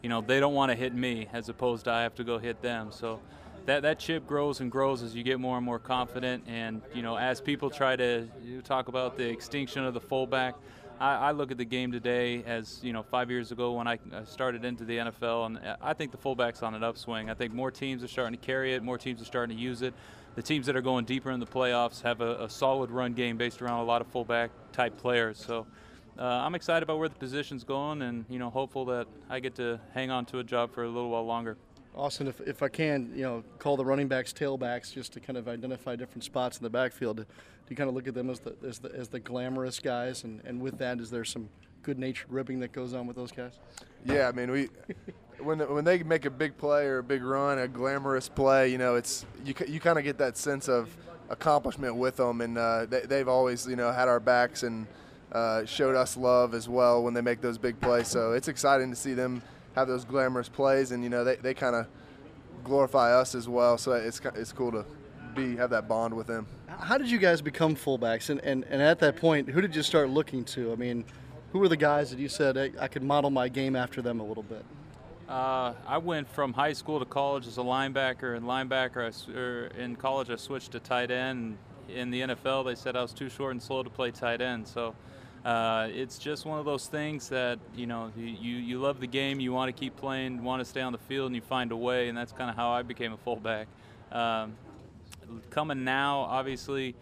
you 0.04 0.10
know, 0.10 0.22
they 0.22 0.40
don't 0.40 0.54
want 0.54 0.70
to 0.72 0.76
hit 0.76 0.94
me 0.94 1.28
as 1.34 1.50
opposed 1.50 1.86
to 1.86 1.92
I 1.92 2.04
have 2.04 2.14
to 2.16 2.24
go 2.24 2.38
hit 2.38 2.62
them. 2.62 2.92
So 2.92 3.20
that, 3.66 3.82
that 3.82 3.98
chip 3.98 4.28
grows 4.28 4.60
and 4.60 4.72
grows 4.72 5.02
as 5.02 5.16
you 5.16 5.24
get 5.24 5.40
more 5.40 5.58
and 5.58 5.66
more 5.66 5.80
confident. 5.80 6.44
And, 6.46 6.82
you 6.94 7.02
know, 7.02 7.16
as 7.18 7.42
people 7.42 7.70
try 7.70 7.96
to 7.96 8.28
you 8.44 8.62
talk 8.62 8.88
about 8.88 9.18
the 9.18 9.28
extinction 9.28 9.86
of 9.86 9.96
the 9.96 10.02
fullback, 10.02 10.56
I, 11.00 11.16
I 11.16 11.32
look 11.32 11.52
at 11.52 11.58
the 11.58 11.66
game 11.66 11.92
today 11.92 12.44
as, 12.44 12.80
you 12.84 12.94
know, 12.94 13.04
five 13.04 13.30
years 13.30 13.52
ago 13.52 13.74
when 13.74 13.88
I 13.88 13.98
started 14.26 14.66
into 14.66 14.86
the 14.86 14.98
NFL, 14.98 15.46
and 15.46 15.60
I 15.82 15.94
think 15.94 16.12
the 16.12 16.18
fullback's 16.18 16.64
on 16.64 16.74
an 16.76 16.84
upswing. 16.84 17.30
I 17.30 17.34
think 17.34 17.54
more 17.54 17.72
teams 17.72 18.04
are 18.04 18.08
starting 18.08 18.38
to 18.40 18.46
carry 18.46 18.74
it, 18.74 18.84
more 18.84 18.98
teams 18.98 19.22
are 19.22 19.26
starting 19.26 19.56
to 19.56 19.62
use 19.62 19.82
it. 19.82 19.94
the 20.36 20.42
teams 20.42 20.66
that 20.66 20.76
are 20.76 20.82
going 20.82 21.06
deeper 21.06 21.32
in 21.32 21.40
the 21.40 21.46
playoffs 21.46 22.02
have 22.02 22.22
a, 22.22 22.44
a 22.44 22.50
solid 22.50 22.90
run 22.90 23.14
game 23.14 23.38
based 23.38 23.62
around 23.62 23.80
a 23.80 23.84
lot 23.84 24.02
of 24.02 24.08
fullback 24.08 24.52
type 24.72 24.98
players. 24.98 25.38
So 25.38 25.66
uh, 26.18 26.24
I'm 26.24 26.56
excited 26.56 26.84
about 26.84 27.00
where 27.00 27.10
the 27.10 27.16
position's 27.16 27.64
going, 27.64 28.02
and 28.02 28.26
you 28.30 28.40
know, 28.40 28.50
hopeful 28.50 28.86
that 28.86 29.08
I 29.30 29.40
get 29.40 29.56
to 29.56 29.80
hang 29.94 30.12
on 30.12 30.26
to 30.28 30.40
a 30.40 30.44
job 30.44 30.74
for 30.74 30.84
a 30.84 30.88
little 30.88 31.10
while 31.10 31.26
longer. 31.26 31.58
Austin, 31.96 32.28
if, 32.28 32.42
if 32.42 32.64
I 32.64 32.70
can, 32.70 33.12
you 33.16 33.22
know, 33.22 33.44
call 33.60 33.78
the 33.78 33.86
running 33.86 34.08
backs 34.08 34.34
tailbacks 34.34 34.94
just 34.94 35.14
to 35.14 35.20
kind 35.20 35.38
of 35.38 35.48
identify 35.48 35.96
different 35.96 36.24
spots 36.24 36.58
in 36.58 36.64
the 36.64 36.70
backfield. 36.70 37.18
Do 37.18 37.26
you 37.70 37.76
kind 37.76 37.88
of 37.88 37.96
look 37.96 38.08
at 38.08 38.14
them 38.14 38.30
as 38.30 38.40
the 38.40 38.56
as 38.68 38.80
the, 38.80 38.94
as 38.94 39.08
the 39.10 39.20
glamorous 39.20 39.80
guys, 39.80 40.24
and, 40.24 40.42
and 40.44 40.62
with 40.62 40.78
that, 40.80 41.00
is 41.00 41.10
there 41.10 41.24
some 41.24 41.50
good-natured 41.82 42.32
ribbing 42.32 42.60
that 42.62 42.72
goes 42.72 42.94
on 42.94 43.08
with 43.08 43.16
those 43.16 43.32
guys? 43.32 43.60
Yeah, 44.06 44.28
I 44.28 44.32
mean, 44.32 44.52
we 44.52 44.70
when 45.40 45.60
when 45.60 45.86
they 45.86 46.04
make 46.04 46.26
a 46.26 46.30
big 46.30 46.58
play 46.58 46.86
or 46.88 47.00
a 47.00 47.04
big 47.04 47.24
run, 47.24 47.60
a 47.60 47.68
glamorous 47.68 48.28
play, 48.28 48.70
you 48.70 48.78
know, 48.78 48.96
it's 48.96 49.26
you 49.46 49.54
you 49.68 49.80
kind 49.80 49.98
of 49.98 50.04
get 50.04 50.18
that 50.18 50.36
sense 50.38 50.68
of 50.68 50.96
accomplishment 51.30 51.96
with 51.96 52.18
them, 52.18 52.42
and 52.42 52.58
uh, 52.58 52.86
they, 52.86 53.02
they've 53.02 53.30
always 53.30 53.68
you 53.68 53.76
know 53.76 53.92
had 53.92 54.08
our 54.08 54.20
backs 54.20 54.64
and 54.64 54.88
uh, 55.32 55.64
showed 55.66 55.96
us 55.96 56.18
love 56.18 56.54
as 56.54 56.68
well 56.68 57.04
when 57.04 57.14
they 57.14 57.22
make 57.22 57.40
those 57.40 57.58
big 57.58 57.80
plays. 57.80 58.08
So 58.08 58.34
it's 58.34 58.48
exciting 58.48 58.90
to 58.90 58.96
see 58.96 59.14
them 59.14 59.42
have 59.76 59.88
those 59.88 60.06
glamorous 60.06 60.50
plays, 60.50 60.92
and 60.92 61.04
you 61.04 61.10
know 61.10 61.24
they, 61.24 61.36
they 61.38 61.54
kind 61.54 61.76
of 61.76 61.88
glorify 62.64 63.14
us 63.14 63.36
as 63.36 63.48
well. 63.48 63.78
So 63.78 63.94
it's 63.94 64.22
it's 64.36 64.52
cool 64.52 64.72
to 64.72 64.86
be 65.36 65.56
have 65.56 65.70
that 65.72 65.88
bond 65.88 66.14
with 66.14 66.28
them. 66.28 66.48
How 66.68 66.98
did 66.98 67.10
you 67.10 67.18
guys 67.18 67.42
become 67.42 67.76
fullbacks? 67.76 68.30
And, 68.30 68.40
and, 68.42 68.66
and 68.66 68.82
at 68.82 69.00
that 69.00 69.16
point, 69.16 69.50
who 69.50 69.62
did 69.62 69.76
you 69.76 69.84
start 69.84 70.10
looking 70.10 70.44
to? 70.46 70.72
I 70.72 70.76
mean, 70.76 71.06
who 71.52 71.60
were 71.60 71.68
the 71.68 71.78
guys 71.78 72.10
that 72.10 72.20
you 72.20 72.28
said 72.28 72.56
hey, 72.56 72.74
I 72.80 72.88
could 72.88 73.04
model 73.04 73.30
my 73.30 73.48
game 73.48 73.76
after 73.76 74.02
them 74.02 74.20
a 74.20 74.24
little 74.24 74.44
bit? 74.44 74.66
Uh, 75.30 75.74
I 75.88 75.98
went 75.98 76.28
from 76.28 76.52
high 76.54 76.74
school 76.74 77.00
to 77.00 77.06
college 77.06 77.48
as 77.48 77.58
a 77.58 77.62
linebacker, 77.62 78.36
and 78.36 78.46
linebacker 78.46 79.04
I, 79.04 79.38
er, 79.38 79.72
in 79.78 79.96
college 79.96 80.30
I 80.30 80.36
switched 80.36 80.72
to 80.74 80.80
tight 80.80 81.12
end. 81.12 81.58
In 81.90 82.12
the 82.12 82.22
NFL, 82.22 82.66
they 82.66 82.76
said 82.76 82.96
I 82.96 83.02
was 83.02 83.14
too 83.14 83.30
short 83.30 83.52
and 83.52 83.62
slow 83.62 83.84
to 83.84 83.90
play 83.90 84.12
tight 84.12 84.42
end. 84.42 84.68
So 84.68 84.96
uh, 85.46 85.90
it's 85.92 86.18
just 86.18 86.46
one 86.46 86.58
of 86.58 86.64
those 86.64 86.88
things 86.88 87.28
that 87.30 87.60
you 87.76 87.86
know 87.86 88.12
you, 88.16 88.26
you 88.56 88.80
love 88.80 89.02
the 89.02 89.08
game, 89.08 89.42
you 89.42 89.52
want 89.52 89.74
to 89.74 89.78
keep 89.78 89.96
playing, 89.98 90.42
want 90.42 90.62
to 90.62 90.66
stay 90.66 90.82
on 90.82 90.94
the 90.94 90.98
field, 90.98 91.28
and 91.28 91.36
you 91.36 91.42
find 91.42 91.72
a 91.74 91.76
way, 91.76 92.08
and 92.08 92.18
that's 92.18 92.32
kind 92.32 92.50
of 92.50 92.56
how 92.56 92.72
I 92.72 92.82
became 92.82 93.12
a 93.12 93.18
fullback. 93.18 93.68
Um, 94.12 94.54
coming 95.50 95.84
now, 95.84 96.20
obviously, 96.22 96.96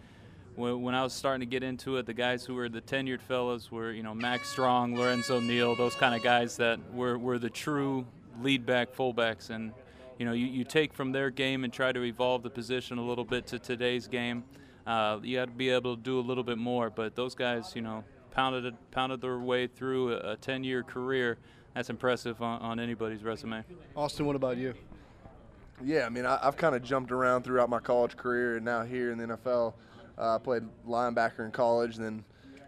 when, 0.56 0.82
when, 0.82 0.94
I 0.94 1.04
was 1.04 1.12
starting 1.12 1.40
to 1.40 1.46
get 1.46 1.62
into 1.62 1.98
it, 1.98 2.06
the 2.06 2.14
guys 2.14 2.44
who 2.44 2.54
were 2.54 2.68
the 2.68 2.80
tenured 2.80 3.20
fellows 3.20 3.70
were 3.70 3.92
you 3.92 4.02
know 4.02 4.14
Mack 4.14 4.44
Strong, 4.44 4.96
Lorenzo 4.96 5.38
Neal, 5.38 5.76
those 5.76 5.94
kind 5.94 6.14
of 6.14 6.22
guys 6.22 6.56
that 6.56 6.80
were 6.92 7.16
were 7.18 7.38
the 7.38 7.50
true 7.50 8.04
lead 8.40 8.66
back 8.66 8.92
fullbacks, 8.92 9.50
and 9.50 9.72
you 10.18 10.26
know 10.26 10.32
you, 10.32 10.46
you 10.46 10.64
take 10.64 10.92
from 10.92 11.12
their 11.12 11.30
game 11.30 11.62
and 11.62 11.72
try 11.72 11.92
to 11.92 12.02
evolve 12.02 12.42
the 12.42 12.50
position 12.50 12.98
a 12.98 13.06
little 13.06 13.24
bit 13.24 13.46
to 13.46 13.60
today's 13.60 14.08
game. 14.08 14.42
Uh, 14.84 15.20
you 15.22 15.36
got 15.36 15.44
to 15.44 15.52
be 15.52 15.70
able 15.70 15.96
to 15.96 16.02
do 16.02 16.18
a 16.18 16.20
little 16.20 16.42
bit 16.42 16.58
more, 16.58 16.90
but 16.90 17.14
those 17.14 17.36
guys, 17.36 17.70
you 17.76 17.82
know, 17.82 18.02
pounded 18.32 18.74
pounded 18.90 19.20
their 19.20 19.38
way 19.38 19.66
through 19.66 20.14
a 20.14 20.36
10-year 20.36 20.82
career. 20.82 21.38
That's 21.74 21.90
impressive 21.90 22.42
on, 22.42 22.60
on, 22.60 22.80
anybody's 22.80 23.22
resume. 23.22 23.64
Austin, 23.96 24.26
what 24.26 24.36
about 24.36 24.58
you? 24.58 24.74
Yeah, 25.82 26.04
I 26.04 26.10
mean, 26.10 26.26
I, 26.26 26.38
have 26.42 26.56
kind 26.56 26.74
of 26.74 26.82
jumped 26.82 27.12
around 27.12 27.44
throughout 27.44 27.70
my 27.70 27.78
college 27.78 28.16
career, 28.16 28.56
and 28.56 28.64
now 28.64 28.82
here 28.82 29.10
in 29.10 29.18
the 29.18 29.24
NFL, 29.24 29.72
uh, 30.18 30.36
I 30.36 30.38
played 30.38 30.64
linebacker 30.86 31.44
in 31.44 31.50
college, 31.50 31.96
and 31.96 32.04
then 32.04 32.24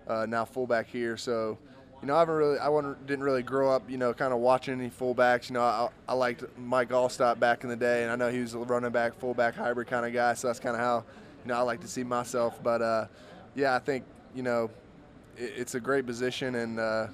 uh, 0.09 0.27
now 0.27 0.45
fullback 0.45 0.87
here. 0.89 1.17
So, 1.17 1.59
you 2.01 2.09
know, 2.09 2.17
I 2.17 2.21
haven't 2.21 2.35
really, 2.35 2.59
I 2.59 2.95
didn't 3.07 3.25
really 3.25 3.43
grow 3.43 3.71
up, 3.71 3.89
you 3.89 3.99
know, 3.99 4.15
kind 4.15 4.33
of 4.33 4.41
watching 4.41 4.81
any 4.81 4.91
fullbacks. 4.91 5.51
You 5.51 5.55
know, 5.55 5.63
I, 5.63 5.89
I 6.09 6.15
liked 6.15 6.45
Mike 6.59 6.91
Alstott 6.91 7.39
back 7.39 7.63
in 7.63 7.69
the 7.69 7.77
day, 7.77 8.03
and 8.03 8.11
I 8.11 8.17
know 8.17 8.31
he 8.31 8.41
was 8.41 8.55
a 8.55 8.59
running 8.59 8.91
back, 8.91 9.19
fullback 9.19 9.55
hybrid 9.55 9.87
kind 9.87 10.07
of 10.07 10.13
guy. 10.13 10.35
So 10.35 10.47
that's 10.47 10.61
kind 10.61 10.75
of 10.75 10.81
how, 10.81 11.05
you 11.45 11.49
know, 11.49 11.55
I 11.55 11.61
like 11.61 11.81
to 11.83 11.89
see 11.89 12.05
myself. 12.05 12.63
But 12.63 12.83
uh, 12.83 13.07
yeah, 13.55 13.77
I 13.77 13.79
think, 13.79 14.05
you 14.35 14.43
know, 14.43 14.71
it's 15.37 15.75
a 15.75 15.81
great 15.81 16.07
position, 16.07 16.55
and 16.57 16.79
uh, 16.79 17.07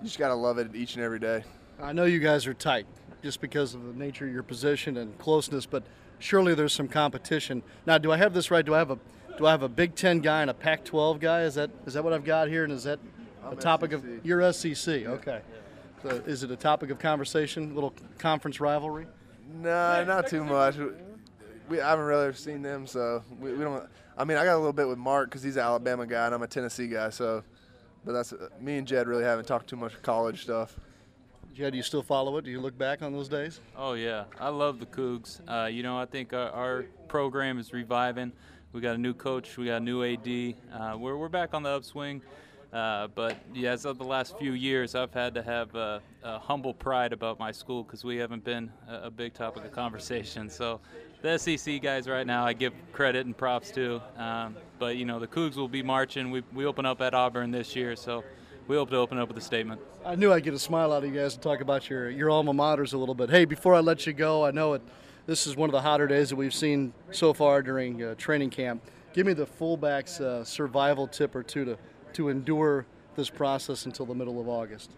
you 0.00 0.06
just 0.06 0.18
got 0.18 0.28
to 0.28 0.34
love 0.34 0.58
it 0.58 0.74
each 0.74 0.94
and 0.94 1.04
every 1.04 1.18
day. 1.18 1.44
I 1.80 1.92
know 1.92 2.04
you 2.04 2.18
guys 2.18 2.46
are 2.46 2.54
tight 2.54 2.86
just 3.22 3.40
because 3.40 3.74
of 3.74 3.84
the 3.84 3.92
nature 3.92 4.26
of 4.26 4.32
your 4.32 4.42
position 4.42 4.96
and 4.96 5.16
closeness, 5.18 5.66
but 5.66 5.84
surely 6.18 6.54
there's 6.54 6.72
some 6.72 6.88
competition. 6.88 7.62
Now, 7.86 7.98
do 7.98 8.12
I 8.12 8.16
have 8.16 8.34
this 8.34 8.50
right? 8.50 8.64
Do 8.64 8.74
I 8.74 8.78
have 8.78 8.90
a 8.90 8.98
do 9.38 9.46
I 9.46 9.50
have 9.50 9.62
a 9.62 9.68
Big 9.68 9.94
Ten 9.94 10.20
guy 10.20 10.42
and 10.42 10.50
a 10.50 10.54
Pac-12 10.54 11.18
guy? 11.18 11.42
Is 11.42 11.54
that 11.54 11.70
is 11.86 11.94
that 11.94 12.04
what 12.04 12.12
I've 12.12 12.24
got 12.24 12.48
here? 12.48 12.64
And 12.64 12.72
is 12.72 12.84
that 12.84 12.98
I'm 13.44 13.54
a 13.54 13.56
topic 13.56 13.92
SEC. 13.92 14.00
of 14.00 14.26
your 14.26 14.52
SEC? 14.52 14.88
Okay. 15.06 15.40
So 16.02 16.08
is 16.08 16.42
it 16.42 16.50
a 16.50 16.56
topic 16.56 16.90
of 16.90 16.98
conversation? 16.98 17.70
A 17.70 17.74
little 17.74 17.94
conference 18.18 18.60
rivalry? 18.60 19.06
No, 19.54 20.04
not 20.04 20.26
too 20.26 20.44
much. 20.44 20.76
We 21.68 21.80
I 21.80 21.90
haven't 21.90 22.04
really 22.04 22.32
seen 22.34 22.62
them, 22.62 22.86
so 22.86 23.22
we, 23.40 23.52
we 23.52 23.64
don't. 23.64 23.88
I 24.16 24.24
mean, 24.24 24.36
I 24.36 24.44
got 24.44 24.54
a 24.54 24.58
little 24.58 24.72
bit 24.72 24.88
with 24.88 24.98
Mark 24.98 25.30
because 25.30 25.42
he's 25.42 25.56
an 25.56 25.62
Alabama 25.62 26.06
guy 26.06 26.26
and 26.26 26.34
I'm 26.34 26.42
a 26.42 26.46
Tennessee 26.46 26.86
guy, 26.86 27.10
so 27.10 27.42
but 28.04 28.12
that's 28.12 28.34
me 28.60 28.78
and 28.78 28.86
Jed 28.86 29.06
really 29.06 29.24
haven't 29.24 29.46
talked 29.46 29.68
too 29.68 29.76
much 29.76 30.00
college 30.02 30.42
stuff. 30.42 30.78
Jed, 31.54 31.72
do 31.72 31.76
you 31.76 31.82
still 31.82 32.02
follow 32.02 32.38
it? 32.38 32.44
Do 32.44 32.50
you 32.50 32.60
look 32.60 32.78
back 32.78 33.02
on 33.02 33.12
those 33.12 33.28
days? 33.28 33.60
Oh 33.76 33.92
yeah, 33.92 34.24
I 34.40 34.48
love 34.48 34.80
the 34.80 34.86
Cougs. 34.86 35.40
Uh, 35.46 35.66
you 35.66 35.82
know, 35.82 35.98
I 35.98 36.06
think 36.06 36.32
our, 36.32 36.50
our, 36.50 36.84
program 37.08 37.58
is 37.58 37.74
reviving. 37.74 38.32
We 38.72 38.80
got 38.80 38.94
a 38.94 38.98
new 38.98 39.12
coach, 39.12 39.58
we 39.58 39.66
got 39.66 39.82
a 39.82 39.84
new 39.84 40.02
AD. 40.02 40.54
Uh, 40.72 40.96
we're 40.96 41.16
we're 41.16 41.28
back 41.28 41.52
on 41.52 41.62
the 41.62 41.68
upswing. 41.68 42.22
Uh, 42.72 43.06
but 43.08 43.36
yeah, 43.52 43.72
as 43.72 43.84
of 43.84 43.98
the 43.98 44.04
last 44.04 44.38
few 44.38 44.52
years, 44.52 44.94
I've 44.94 45.12
had 45.12 45.34
to 45.34 45.42
have 45.42 45.74
a, 45.74 46.00
a 46.22 46.38
humble 46.38 46.72
pride 46.72 47.12
about 47.12 47.38
my 47.38 47.52
school 47.52 47.82
because 47.82 48.02
we 48.02 48.16
haven't 48.16 48.44
been 48.44 48.72
a, 48.88 49.08
a, 49.08 49.10
big 49.10 49.34
topic 49.34 49.62
of 49.66 49.72
conversation. 49.72 50.48
So 50.48 50.80
the 51.22 51.38
SEC 51.38 51.80
guys 51.80 52.08
right 52.08 52.26
now, 52.26 52.44
I 52.44 52.52
give 52.52 52.72
credit 52.92 53.26
and 53.26 53.36
props 53.36 53.70
to. 53.72 54.02
Um, 54.16 54.56
but 54.78 54.96
you 54.96 55.04
know, 55.04 55.18
the 55.18 55.26
Cougs 55.26 55.56
will 55.56 55.68
be 55.68 55.82
marching. 55.82 56.30
We 56.30 56.42
we 56.52 56.66
open 56.66 56.84
up 56.84 57.00
at 57.00 57.14
Auburn 57.14 57.50
this 57.50 57.74
year, 57.74 57.96
so 57.96 58.24
we 58.68 58.76
hope 58.76 58.90
to 58.90 58.96
open 58.96 59.18
up 59.18 59.28
with 59.28 59.38
a 59.38 59.40
statement. 59.40 59.80
I 60.04 60.16
knew 60.16 60.32
I'd 60.32 60.44
get 60.44 60.54
a 60.54 60.58
smile 60.58 60.92
out 60.92 61.04
of 61.04 61.12
you 61.12 61.18
guys 61.18 61.34
to 61.34 61.40
talk 61.40 61.60
about 61.60 61.88
your 61.88 62.10
your 62.10 62.30
alma 62.30 62.52
maters 62.52 62.92
a 62.92 62.98
little 62.98 63.14
bit. 63.14 63.30
Hey, 63.30 63.44
before 63.44 63.74
I 63.74 63.80
let 63.80 64.06
you 64.06 64.12
go, 64.12 64.44
I 64.44 64.50
know 64.50 64.74
it. 64.74 64.82
This 65.26 65.46
is 65.46 65.56
one 65.56 65.68
of 65.68 65.72
the 65.72 65.82
hotter 65.82 66.06
days 66.06 66.30
that 66.30 66.36
we've 66.36 66.54
seen 66.54 66.92
so 67.12 67.32
far 67.32 67.62
during 67.62 68.02
uh, 68.02 68.14
training 68.16 68.50
camp. 68.50 68.82
Give 69.12 69.24
me 69.24 69.34
the 69.34 69.46
fullback's 69.46 70.20
uh, 70.20 70.42
survival 70.44 71.06
tip 71.06 71.34
or 71.34 71.42
two 71.42 71.64
to 71.64 71.78
to 72.14 72.28
endure 72.28 72.86
this 73.16 73.30
process 73.30 73.86
until 73.86 74.06
the 74.06 74.14
middle 74.14 74.40
of 74.40 74.48
August? 74.48 74.90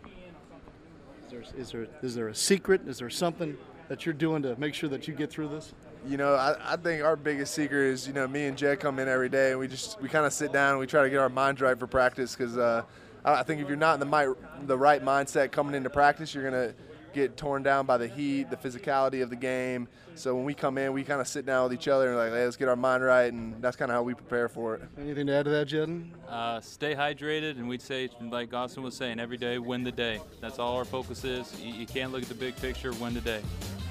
Is 1.26 1.30
there, 1.30 1.44
is 1.56 1.70
there, 1.72 1.86
is 2.02 2.14
there 2.14 2.28
a 2.28 2.34
secret? 2.34 2.82
Is 2.86 2.98
there 2.98 3.10
something 3.10 3.56
that 3.88 4.06
you're 4.06 4.12
doing 4.12 4.42
to 4.42 4.58
make 4.58 4.74
sure 4.74 4.88
that 4.88 5.08
you 5.08 5.14
get 5.14 5.30
through 5.30 5.48
this? 5.48 5.74
You 6.06 6.16
know, 6.18 6.34
I, 6.34 6.74
I 6.74 6.76
think 6.76 7.02
our 7.02 7.16
biggest 7.16 7.54
secret 7.54 7.86
is, 7.86 8.06
you 8.06 8.12
know, 8.12 8.28
me 8.28 8.44
and 8.44 8.58
Jed 8.58 8.80
come 8.80 8.98
in 8.98 9.08
every 9.08 9.28
day 9.28 9.52
and 9.52 9.58
we 9.58 9.68
just, 9.68 10.00
we 10.02 10.08
kind 10.08 10.26
of 10.26 10.32
sit 10.32 10.52
down 10.52 10.72
and 10.72 10.78
we 10.78 10.86
try 10.86 11.02
to 11.02 11.10
get 11.10 11.18
our 11.18 11.30
minds 11.30 11.60
right 11.60 11.78
for 11.78 11.86
practice 11.86 12.36
because 12.36 12.58
uh, 12.58 12.82
I 13.24 13.42
think 13.42 13.62
if 13.62 13.68
you're 13.68 13.76
not 13.76 13.94
in 13.94 14.00
the, 14.00 14.06
my, 14.06 14.32
the 14.66 14.76
right 14.76 15.02
mindset 15.02 15.50
coming 15.50 15.74
into 15.74 15.88
practice, 15.88 16.34
you're 16.34 16.48
going 16.48 16.68
to 16.68 16.74
get 17.14 17.36
torn 17.36 17.62
down 17.62 17.86
by 17.86 17.96
the 17.96 18.08
heat, 18.08 18.50
the 18.50 18.56
physicality 18.56 19.22
of 19.22 19.30
the 19.30 19.36
game. 19.36 19.88
So 20.16 20.34
when 20.34 20.44
we 20.44 20.52
come 20.52 20.76
in, 20.78 20.92
we 20.92 21.04
kind 21.04 21.20
of 21.20 21.28
sit 21.28 21.46
down 21.46 21.64
with 21.64 21.72
each 21.72 21.88
other 21.88 22.08
and 22.08 22.18
like, 22.18 22.32
hey, 22.32 22.44
let's 22.44 22.56
get 22.56 22.68
our 22.68 22.76
mind 22.76 23.02
right, 23.02 23.32
and 23.32 23.60
that's 23.62 23.76
kind 23.76 23.90
of 23.90 23.94
how 23.94 24.02
we 24.02 24.14
prepare 24.14 24.48
for 24.48 24.74
it. 24.74 24.82
Anything 24.98 25.26
to 25.28 25.34
add 25.34 25.44
to 25.44 25.50
that, 25.52 25.68
Jeden? 25.68 26.10
Uh, 26.28 26.60
stay 26.60 26.94
hydrated, 26.94 27.52
and 27.52 27.68
we'd 27.68 27.82
say, 27.82 28.08
like 28.20 28.52
Austin 28.52 28.82
was 28.82 28.94
saying, 28.94 29.20
every 29.20 29.36
day, 29.36 29.58
win 29.58 29.84
the 29.84 29.92
day. 29.92 30.20
That's 30.40 30.58
all 30.58 30.76
our 30.76 30.84
focus 30.84 31.24
is. 31.24 31.60
You, 31.60 31.72
you 31.72 31.86
can't 31.86 32.12
look 32.12 32.22
at 32.22 32.28
the 32.28 32.34
big 32.34 32.56
picture, 32.56 32.92
win 32.94 33.14
the 33.14 33.20
day. 33.20 33.42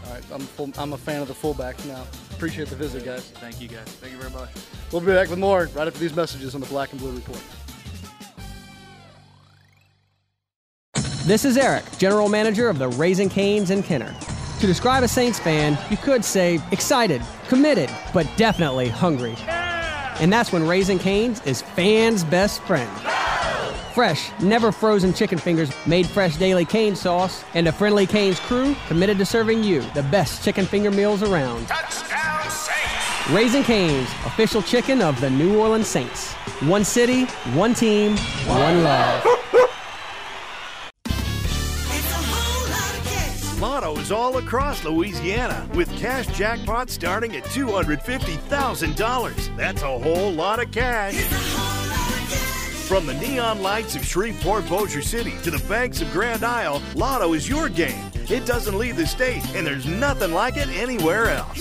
All 0.06 0.14
right, 0.14 0.24
I'm, 0.34 0.42
full, 0.42 0.72
I'm 0.78 0.94
a 0.94 0.98
fan 0.98 1.22
of 1.22 1.28
the 1.28 1.34
fullback 1.34 1.84
now. 1.86 2.04
Appreciate 2.32 2.68
the 2.68 2.76
visit, 2.76 3.06
guys. 3.06 3.30
Thank 3.36 3.62
you, 3.62 3.68
guys. 3.68 3.86
Thank 3.86 4.14
you 4.14 4.20
very 4.20 4.32
much. 4.32 4.50
We'll 4.92 5.02
be 5.02 5.08
back 5.08 5.30
with 5.30 5.40
more 5.40 5.70
right 5.74 5.88
after 5.88 6.00
these 6.00 6.16
messages 6.16 6.56
on 6.56 6.62
the 6.62 6.68
Black 6.68 6.92
and 6.92 7.00
Blue 7.00 7.12
Report. 7.12 7.42
This 11.26 11.46
is 11.46 11.56
Eric, 11.56 11.86
General 11.98 12.28
Manager 12.28 12.68
of 12.68 12.80
the 12.80 12.90
Raising 12.90 13.30
Canes 13.30 13.70
in 13.70 13.82
Kenner. 13.82 14.14
To 14.60 14.68
describe 14.68 15.04
a 15.04 15.08
Saints 15.08 15.40
fan, 15.40 15.78
you 15.90 15.96
could 15.96 16.26
say 16.26 16.60
excited, 16.72 17.22
committed, 17.48 17.90
but 18.14 18.30
definitely 18.36 18.90
hungry. 18.90 19.36
And 20.20 20.32
that's 20.32 20.52
when 20.52 20.68
Raising 20.68 21.00
Canes 21.00 21.42
is 21.46 21.62
fans' 21.62 22.24
best 22.26 22.62
friend. 22.64 22.90
Fresh, 23.94 24.32
never 24.42 24.72
frozen 24.72 25.14
chicken 25.14 25.38
fingers, 25.38 25.72
made 25.86 26.08
fresh 26.08 26.38
daily 26.38 26.66
cane 26.66 26.96
sauce, 26.96 27.44
and 27.54 27.68
a 27.68 27.72
friendly 27.72 28.08
Canes 28.08 28.40
crew 28.40 28.76
committed 28.88 29.20
to 29.20 29.26
serving 29.26 29.64
you 29.64 29.82
the 29.94 30.02
best 30.02 30.44
chicken 30.44 30.66
finger 30.66 30.90
meals 30.90 31.22
around. 31.22 31.68
Touchdown 31.68 32.42
Saints! 32.50 33.30
Raising 33.30 33.62
Canes, 33.62 34.10
official 34.26 34.64
chicken 34.64 35.00
of 35.00 35.22
the 35.22 35.30
New 35.30 35.60
Orleans 35.60 35.86
Saints. 35.86 36.34
One 36.64 36.84
city, 36.84 37.26
one 37.54 37.76
team, 37.76 38.18
one 38.48 38.84
love. 38.84 39.24
Lottos 43.60 44.12
all 44.12 44.40
across 44.40 44.84
Louisiana 44.84 45.70
with 45.76 45.96
cash 46.00 46.26
jackpots 46.30 46.90
starting 46.90 47.36
at 47.36 47.44
$250,000. 47.44 49.56
That's 49.56 49.84
a 49.84 50.00
whole 50.00 50.32
lot 50.32 50.60
of 50.60 50.72
cash. 50.72 51.14
From 52.94 53.08
the 53.08 53.16
neon 53.16 53.64
lights 53.64 53.96
of 53.96 54.06
Shreveport, 54.06 54.70
Bossier 54.70 55.02
City 55.02 55.34
to 55.42 55.50
the 55.50 55.58
banks 55.68 56.04
of 56.04 56.12
Grand 56.12 56.44
Isle, 56.44 56.80
Lotto 56.94 57.34
is 57.34 57.50
your 57.50 57.68
game. 57.68 58.12
It 58.30 58.46
doesn't 58.46 58.78
leave 58.78 58.98
the 58.98 59.08
state, 59.08 59.44
and 59.56 59.66
there's 59.66 59.88
nothing 59.88 60.32
like 60.32 60.58
it 60.58 60.68
anywhere 60.68 61.32
else. 61.32 61.58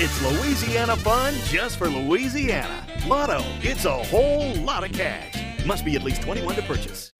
It's 0.00 0.20
Louisiana 0.20 0.96
fun 0.96 1.32
just 1.44 1.76
for 1.76 1.88
Louisiana. 1.88 2.84
Lotto, 3.06 3.44
it's 3.60 3.84
a 3.84 3.92
whole 3.92 4.52
lot 4.64 4.82
of 4.82 4.90
cash. 4.90 5.64
Must 5.64 5.84
be 5.84 5.94
at 5.94 6.02
least 6.02 6.22
21 6.22 6.56
to 6.56 6.62
purchase. 6.62 7.12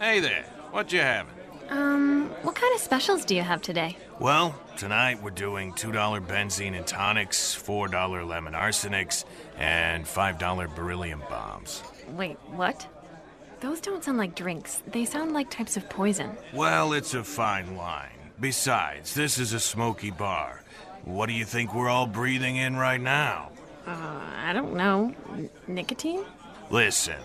Hey 0.00 0.18
there, 0.18 0.46
what 0.72 0.92
you 0.92 0.98
having? 0.98 1.32
Um, 1.68 2.28
what 2.42 2.56
kind 2.56 2.74
of 2.74 2.80
specials 2.80 3.24
do 3.24 3.36
you 3.36 3.42
have 3.42 3.62
today? 3.62 3.96
Well, 4.18 4.60
tonight 4.76 5.22
we're 5.22 5.30
doing 5.30 5.72
$2 5.74 6.26
benzene 6.26 6.76
and 6.76 6.86
tonics, 6.86 7.54
$4 7.54 8.26
lemon 8.26 8.52
arsenics, 8.52 9.24
and 9.58 10.04
$5 10.04 10.74
beryllium 10.74 11.22
bombs. 11.28 11.82
Wait, 12.10 12.36
what? 12.50 12.86
Those 13.60 13.80
don't 13.80 14.04
sound 14.04 14.18
like 14.18 14.34
drinks. 14.34 14.82
They 14.86 15.04
sound 15.04 15.32
like 15.32 15.50
types 15.50 15.76
of 15.76 15.88
poison. 15.88 16.30
Well, 16.52 16.92
it's 16.92 17.14
a 17.14 17.24
fine 17.24 17.76
line. 17.76 18.10
Besides, 18.38 19.14
this 19.14 19.38
is 19.38 19.52
a 19.54 19.60
smoky 19.60 20.10
bar. 20.10 20.62
What 21.04 21.26
do 21.26 21.32
you 21.32 21.44
think 21.44 21.74
we're 21.74 21.88
all 21.88 22.06
breathing 22.06 22.56
in 22.56 22.76
right 22.76 23.00
now? 23.00 23.50
Uh, 23.86 24.20
I 24.44 24.52
don't 24.52 24.74
know. 24.74 25.14
N- 25.32 25.48
nicotine? 25.68 26.24
Listen, 26.70 27.16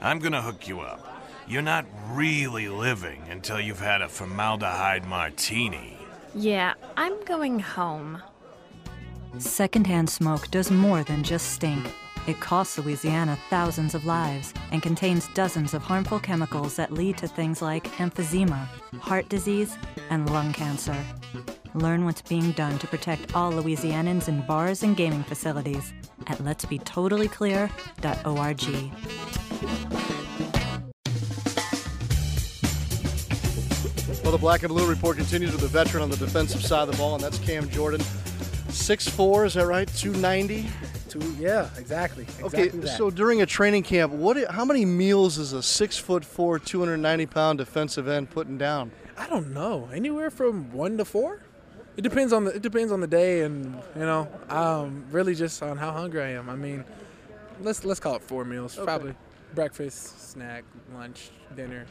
I'm 0.00 0.18
gonna 0.18 0.42
hook 0.42 0.68
you 0.68 0.80
up. 0.80 1.04
You're 1.46 1.62
not 1.62 1.86
really 2.10 2.68
living 2.68 3.22
until 3.30 3.58
you've 3.60 3.80
had 3.80 4.02
a 4.02 4.08
formaldehyde 4.08 5.06
martini. 5.06 5.96
Yeah, 6.34 6.74
I'm 6.96 7.24
going 7.24 7.60
home. 7.60 8.20
Secondhand 9.36 10.08
smoke 10.08 10.50
does 10.50 10.70
more 10.70 11.04
than 11.04 11.22
just 11.22 11.52
stink. 11.52 11.86
It 12.26 12.40
costs 12.40 12.78
Louisiana 12.78 13.38
thousands 13.50 13.94
of 13.94 14.06
lives 14.06 14.54
and 14.72 14.82
contains 14.82 15.28
dozens 15.34 15.74
of 15.74 15.82
harmful 15.82 16.18
chemicals 16.18 16.76
that 16.76 16.92
lead 16.92 17.18
to 17.18 17.28
things 17.28 17.60
like 17.62 17.84
emphysema, 17.96 18.66
heart 19.00 19.28
disease, 19.28 19.76
and 20.10 20.28
lung 20.30 20.52
cancer. 20.52 20.96
Learn 21.74 22.04
what's 22.04 22.22
being 22.22 22.50
done 22.52 22.78
to 22.78 22.86
protect 22.86 23.36
all 23.36 23.52
Louisianans 23.52 24.28
in 24.28 24.40
bars 24.42 24.82
and 24.82 24.96
gaming 24.96 25.22
facilities 25.22 25.92
at 26.26 26.38
letsbetotallyclear.org. 26.38 28.62
Well, 34.22 34.32
the 34.32 34.38
black 34.38 34.62
and 34.62 34.68
blue 34.68 34.86
report 34.86 35.16
continues 35.16 35.52
with 35.52 35.62
a 35.62 35.68
veteran 35.68 36.02
on 36.02 36.10
the 36.10 36.16
defensive 36.16 36.62
side 36.62 36.88
of 36.88 36.90
the 36.90 36.96
ball, 36.98 37.14
and 37.14 37.24
that's 37.24 37.38
Cam 37.38 37.70
Jordan. 37.70 38.02
6'4", 38.88 39.44
is 39.44 39.54
that 39.54 39.66
right? 39.66 39.86
290? 39.86 40.66
Two, 41.10 41.18
yeah, 41.38 41.68
exactly. 41.76 42.22
exactly 42.22 42.44
Okay, 42.44 42.68
that. 42.68 42.96
so 42.96 43.10
during 43.10 43.42
a 43.42 43.46
training 43.46 43.82
camp, 43.82 44.14
what? 44.14 44.42
How 44.50 44.64
many 44.64 44.86
meals 44.86 45.36
is 45.36 45.52
a 45.52 45.62
six 45.62 45.98
foot 45.98 46.24
four, 46.24 46.58
290 46.58 47.26
pound 47.26 47.58
defensive 47.58 48.08
end 48.08 48.30
putting 48.30 48.56
down? 48.56 48.90
I 49.18 49.28
don't 49.28 49.52
know. 49.52 49.90
Anywhere 49.92 50.30
from 50.30 50.72
one 50.72 50.96
to 50.96 51.04
four. 51.04 51.42
It 51.98 52.02
depends 52.02 52.32
on 52.32 52.44
the 52.44 52.52
it 52.52 52.62
depends 52.62 52.90
on 52.90 53.00
the 53.00 53.06
day 53.06 53.42
and 53.42 53.74
you 53.94 54.02
know 54.02 54.26
um, 54.48 55.04
really 55.10 55.34
just 55.34 55.62
on 55.62 55.76
how 55.76 55.92
hungry 55.92 56.22
I 56.22 56.30
am. 56.30 56.48
I 56.48 56.56
mean, 56.56 56.82
let's 57.60 57.84
let's 57.84 58.00
call 58.00 58.14
it 58.16 58.22
four 58.22 58.46
meals. 58.46 58.78
Okay. 58.78 58.86
Probably 58.86 59.14
breakfast, 59.54 60.30
snack, 60.30 60.64
lunch, 60.94 61.28
dinner, 61.54 61.84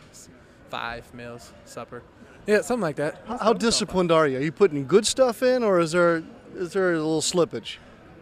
five 0.69 1.13
meals, 1.13 1.51
supper. 1.65 2.01
Yeah, 2.47 2.61
something 2.61 2.81
like 2.81 2.95
that. 2.95 3.21
How, 3.27 3.37
how 3.37 3.53
disciplined 3.53 4.11
are 4.11 4.27
you? 4.27 4.37
Are 4.37 4.41
you 4.41 4.51
putting 4.53 4.87
good 4.87 5.05
stuff 5.05 5.43
in, 5.43 5.61
or 5.61 5.79
is 5.79 5.91
there 5.91 6.23
is 6.57 6.73
there 6.73 6.93
a 6.93 6.97
little 6.97 7.21
slippage? 7.21 7.77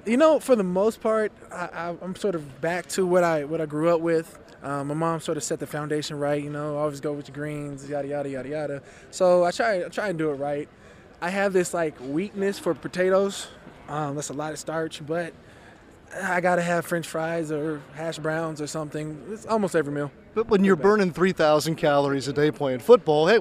You 0.05 0.17
know, 0.17 0.39
for 0.39 0.55
the 0.55 0.63
most 0.63 1.01
part, 1.01 1.31
I, 1.51 1.95
I'm 2.01 2.15
sort 2.15 2.35
of 2.35 2.61
back 2.61 2.87
to 2.89 3.07
what 3.07 3.23
I 3.23 3.43
what 3.45 3.59
I 3.59 3.65
grew 3.65 3.89
up 3.89 4.01
with. 4.01 4.37
Um, 4.61 4.87
my 4.87 4.93
mom 4.93 5.19
sort 5.19 5.37
of 5.37 5.43
set 5.43 5.59
the 5.59 5.67
foundation 5.67 6.19
right. 6.19 6.43
You 6.43 6.49
know, 6.49 6.77
always 6.77 6.99
go 6.99 7.13
with 7.13 7.27
your 7.27 7.35
greens, 7.35 7.87
yada 7.89 8.07
yada 8.07 8.29
yada 8.29 8.49
yada. 8.49 8.81
So 9.11 9.43
I 9.43 9.51
try 9.51 9.85
I 9.85 9.89
try 9.89 10.09
and 10.09 10.17
do 10.17 10.29
it 10.29 10.35
right. 10.35 10.69
I 11.21 11.29
have 11.29 11.53
this 11.53 11.73
like 11.73 11.95
weakness 12.01 12.59
for 12.59 12.73
potatoes. 12.73 13.47
Um, 13.87 14.15
that's 14.15 14.29
a 14.29 14.33
lot 14.33 14.51
of 14.53 14.59
starch, 14.59 15.05
but 15.05 15.33
I 16.21 16.41
gotta 16.41 16.61
have 16.61 16.85
French 16.85 17.07
fries 17.07 17.51
or 17.51 17.81
hash 17.93 18.19
browns 18.19 18.61
or 18.61 18.67
something. 18.67 19.23
It's 19.31 19.45
almost 19.45 19.75
every 19.75 19.93
meal. 19.93 20.11
But 20.33 20.47
when 20.47 20.63
you're 20.63 20.75
burning 20.75 21.13
3,000 21.13 21.75
calories 21.75 22.27
a 22.27 22.33
day 22.33 22.51
playing 22.51 22.79
football, 22.79 23.27
hey, 23.27 23.39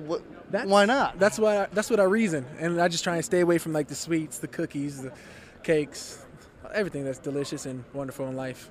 wh- 0.62 0.68
why 0.68 0.84
not? 0.84 1.18
That's 1.18 1.38
what 1.38 1.56
I, 1.56 1.66
that's 1.72 1.90
what 1.90 2.00
I 2.00 2.04
reason, 2.04 2.46
and 2.58 2.80
I 2.80 2.88
just 2.88 3.04
try 3.04 3.16
and 3.16 3.24
stay 3.24 3.40
away 3.40 3.58
from 3.58 3.72
like 3.72 3.88
the 3.88 3.94
sweets, 3.94 4.38
the 4.38 4.48
cookies, 4.48 5.02
the 5.02 5.12
cakes, 5.62 6.24
everything 6.72 7.04
that's 7.04 7.18
delicious 7.18 7.66
and 7.66 7.84
wonderful 7.92 8.28
in 8.28 8.36
life. 8.36 8.70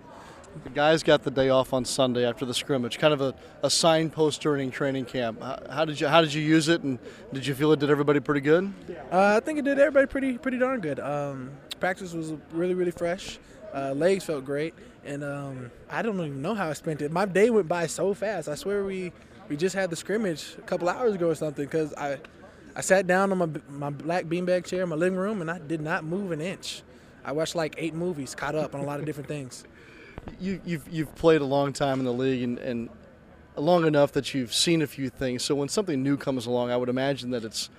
The 0.63 0.69
guys 0.69 1.01
got 1.01 1.23
the 1.23 1.31
day 1.31 1.49
off 1.49 1.73
on 1.73 1.83
Sunday 1.83 2.27
after 2.27 2.45
the 2.45 2.53
scrimmage, 2.53 2.99
kind 2.99 3.11
of 3.11 3.21
a, 3.21 3.33
a 3.63 3.71
signpost 3.71 4.39
during 4.41 4.69
training 4.69 5.05
camp. 5.05 5.41
How, 5.41 5.59
how 5.69 5.85
did 5.85 5.99
you 5.99 6.07
how 6.07 6.21
did 6.21 6.31
you 6.33 6.43
use 6.43 6.69
it, 6.69 6.83
and 6.83 6.99
did 7.33 7.45
you 7.47 7.55
feel 7.55 7.71
it 7.71 7.79
did 7.79 7.89
everybody 7.89 8.19
pretty 8.19 8.41
good? 8.41 8.71
Uh, 9.11 9.37
I 9.37 9.39
think 9.39 9.57
it 9.57 9.65
did 9.65 9.79
everybody 9.79 10.05
pretty 10.05 10.37
pretty 10.37 10.59
darn 10.59 10.79
good. 10.79 10.99
Um, 10.99 11.51
practice 11.79 12.13
was 12.13 12.33
really 12.51 12.75
really 12.75 12.91
fresh. 12.91 13.39
Uh, 13.73 13.93
legs 13.93 14.23
felt 14.23 14.45
great, 14.45 14.75
and 15.03 15.23
um, 15.23 15.71
I 15.89 16.03
don't 16.03 16.15
even 16.19 16.43
know 16.43 16.53
how 16.53 16.69
I 16.69 16.73
spent 16.73 17.01
it. 17.01 17.11
My 17.11 17.25
day 17.25 17.49
went 17.49 17.67
by 17.67 17.87
so 17.87 18.13
fast. 18.13 18.47
I 18.47 18.53
swear 18.53 18.85
we 18.85 19.11
we 19.53 19.57
just 19.57 19.75
had 19.75 19.91
the 19.91 19.95
scrimmage 19.95 20.55
a 20.57 20.61
couple 20.61 20.89
hours 20.89 21.13
ago 21.13 21.29
or 21.29 21.35
something. 21.35 21.63
Because 21.63 21.93
I 21.93 22.17
I 22.75 22.81
sat 22.81 23.05
down 23.05 23.31
on 23.31 23.37
my 23.37 23.49
my 23.69 23.91
black 23.91 24.25
beanbag 24.25 24.65
chair 24.65 24.81
in 24.81 24.89
my 24.89 24.95
living 24.95 25.19
room 25.19 25.41
and 25.41 25.51
I 25.51 25.59
did 25.59 25.79
not 25.79 26.03
move 26.03 26.31
an 26.31 26.41
inch. 26.41 26.81
I 27.23 27.33
watched 27.33 27.53
like 27.53 27.75
eight 27.77 27.93
movies, 27.93 28.33
caught 28.33 28.55
up 28.55 28.73
on 28.73 28.81
a 28.81 28.83
lot 28.83 28.99
of 28.99 29.05
different 29.05 29.27
things. 29.27 29.63
You, 30.39 30.59
you've 30.65 30.91
you've 30.91 31.13
played 31.13 31.41
a 31.41 31.45
long 31.45 31.71
time 31.71 31.99
in 31.99 32.05
the 32.05 32.13
league, 32.13 32.41
and, 32.41 32.57
and 32.57 32.89
long 33.55 33.85
enough 33.85 34.13
that 34.13 34.33
you've 34.33 34.53
seen 34.53 34.81
a 34.81 34.87
few 34.87 35.11
things. 35.11 35.43
So 35.43 35.53
when 35.53 35.69
something 35.69 36.01
new 36.01 36.17
comes 36.17 36.47
along, 36.47 36.71
I 36.71 36.77
would 36.77 36.89
imagine 36.89 37.29
that 37.29 37.43
it's 37.43 37.69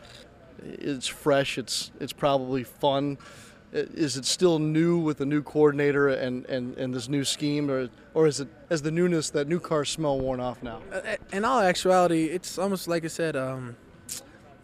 it's 0.62 1.08
fresh. 1.08 1.58
It's 1.58 1.90
it's 1.98 2.12
probably 2.12 2.62
fun. 2.62 3.18
Is 3.74 4.16
it 4.16 4.24
still 4.24 4.60
new 4.60 4.98
with 4.98 5.18
the 5.18 5.26
new 5.26 5.42
coordinator 5.42 6.08
and, 6.08 6.46
and, 6.46 6.78
and 6.78 6.94
this 6.94 7.08
new 7.08 7.24
scheme, 7.24 7.68
or 7.68 7.88
or 8.14 8.28
is 8.28 8.38
it 8.38 8.46
as 8.70 8.82
the 8.82 8.92
newness 8.92 9.30
that 9.30 9.48
new 9.48 9.58
car 9.58 9.84
smell 9.84 10.20
worn 10.20 10.38
off 10.38 10.62
now? 10.62 10.80
Uh, 10.92 11.16
In 11.32 11.44
all 11.44 11.58
actuality, 11.58 12.26
it's 12.26 12.56
almost 12.56 12.86
like 12.86 13.04
I 13.04 13.08
said. 13.08 13.34
Um, 13.34 13.76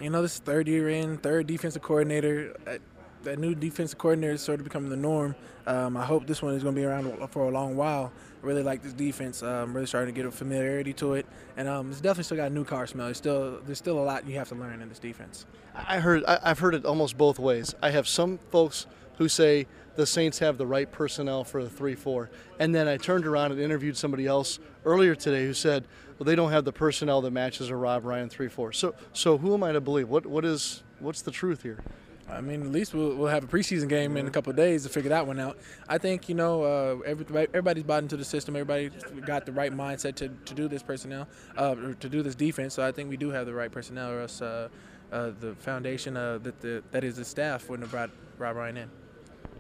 you 0.00 0.10
know, 0.10 0.22
this 0.22 0.38
third 0.38 0.68
year 0.68 0.88
in, 0.88 1.18
third 1.18 1.46
defensive 1.48 1.82
coordinator. 1.82 2.56
Uh, 2.66 2.78
that 3.24 3.38
new 3.38 3.54
defensive 3.54 3.98
coordinator 3.98 4.32
is 4.32 4.40
sort 4.40 4.60
of 4.60 4.64
becoming 4.64 4.88
the 4.88 4.96
norm. 4.96 5.34
Um, 5.66 5.96
I 5.96 6.04
hope 6.06 6.26
this 6.26 6.40
one 6.40 6.54
is 6.54 6.62
going 6.62 6.74
to 6.74 6.80
be 6.80 6.86
around 6.86 7.12
for 7.30 7.44
a 7.44 7.50
long 7.50 7.76
while. 7.76 8.12
I 8.42 8.46
really 8.46 8.62
like 8.62 8.82
this 8.82 8.94
defense. 8.94 9.42
I'm 9.42 9.74
really 9.74 9.86
starting 9.86 10.14
to 10.14 10.18
get 10.18 10.26
a 10.26 10.30
familiarity 10.30 10.94
to 10.94 11.14
it, 11.14 11.26
and 11.58 11.68
um, 11.68 11.90
it's 11.90 12.00
definitely 12.00 12.24
still 12.24 12.38
got 12.38 12.50
a 12.50 12.54
new 12.54 12.64
car 12.64 12.86
smell. 12.86 13.08
It's 13.08 13.18
still 13.18 13.60
there's 13.66 13.76
still 13.76 13.98
a 13.98 14.04
lot 14.04 14.26
you 14.26 14.36
have 14.38 14.48
to 14.48 14.54
learn 14.54 14.80
in 14.80 14.88
this 14.88 14.98
defense. 14.98 15.44
I 15.74 15.98
heard 15.98 16.24
I've 16.24 16.60
heard 16.60 16.74
it 16.74 16.86
almost 16.86 17.18
both 17.18 17.38
ways. 17.38 17.74
I 17.82 17.90
have 17.90 18.08
some 18.08 18.38
folks 18.50 18.86
who 19.20 19.28
say 19.28 19.66
the 19.96 20.06
Saints 20.06 20.38
have 20.38 20.56
the 20.56 20.66
right 20.66 20.90
personnel 20.90 21.44
for 21.44 21.62
the 21.62 21.68
three-four, 21.68 22.30
and 22.59 22.74
then 22.74 22.88
I 22.88 22.96
turned 22.96 23.26
around 23.26 23.52
and 23.52 23.61
interviewed 23.61 23.94
somebody 23.94 24.26
else 24.26 24.59
earlier 24.87 25.14
today 25.14 25.44
who 25.44 25.52
said, 25.52 25.85
"Well, 26.18 26.24
they 26.24 26.35
don't 26.35 26.52
have 26.52 26.64
the 26.64 26.72
personnel 26.72 27.20
that 27.20 27.30
matches 27.30 27.68
a 27.68 27.76
Rob 27.76 28.06
Ryan 28.06 28.30
three-four." 28.30 28.72
So, 28.72 28.94
so 29.12 29.37
who 29.37 29.52
am 29.52 29.62
I 29.62 29.72
to 29.72 29.80
believe? 29.80 30.09
What 30.09 30.24
what 30.24 30.46
is 30.46 30.83
what's 31.00 31.20
the 31.20 31.30
truth 31.30 31.62
here? 31.62 31.85
I 32.30 32.40
mean, 32.40 32.62
at 32.62 32.68
least 32.68 32.94
we'll, 32.94 33.14
we'll 33.14 33.28
have 33.28 33.44
a 33.44 33.46
preseason 33.46 33.90
game 33.90 34.16
in 34.16 34.26
a 34.26 34.30
couple 34.30 34.54
days 34.54 34.85
to 34.85 34.88
figure 34.88 35.11
that 35.11 35.26
one 35.26 35.38
out. 35.38 35.59
I 35.87 35.98
think 35.98 36.30
you 36.30 36.35
know 36.35 36.62
uh, 36.62 37.00
every, 37.04 37.26
everybody's 37.52 37.85
bought 37.85 38.02
into 38.02 38.16
the 38.16 38.24
system. 38.24 38.56
Everybody 38.56 38.90
got 39.26 39.44
the 39.44 39.52
right 39.52 39.72
mindset 39.72 40.14
to, 40.14 40.28
to 40.28 40.54
do 40.54 40.66
this 40.66 40.83
personnel, 40.83 41.28
uh, 41.59 41.74
to 41.74 42.09
do 42.09 42.22
this 42.22 42.35
defense. 42.35 42.72
So 42.72 42.87
I 42.87 42.90
think 42.90 43.11
we 43.11 43.18
do 43.18 43.28
have 43.28 43.44
the 43.44 43.52
right 43.52 43.70
personnel, 43.70 44.12
or 44.12 44.20
else 44.22 44.40
uh, 44.40 44.68
uh, 45.12 45.33
the 45.40 45.54
foundation 45.56 46.16
uh, 46.16 46.38
that 46.38 46.59
the 46.62 46.83
that 46.92 47.04
is 47.04 47.16
the 47.16 47.24
staff 47.26 47.68
wouldn't 47.68 47.85
have 47.85 47.92
brought 47.92 48.11
Rob 48.38 48.56
Ryan 48.56 48.76
in. 48.78 48.99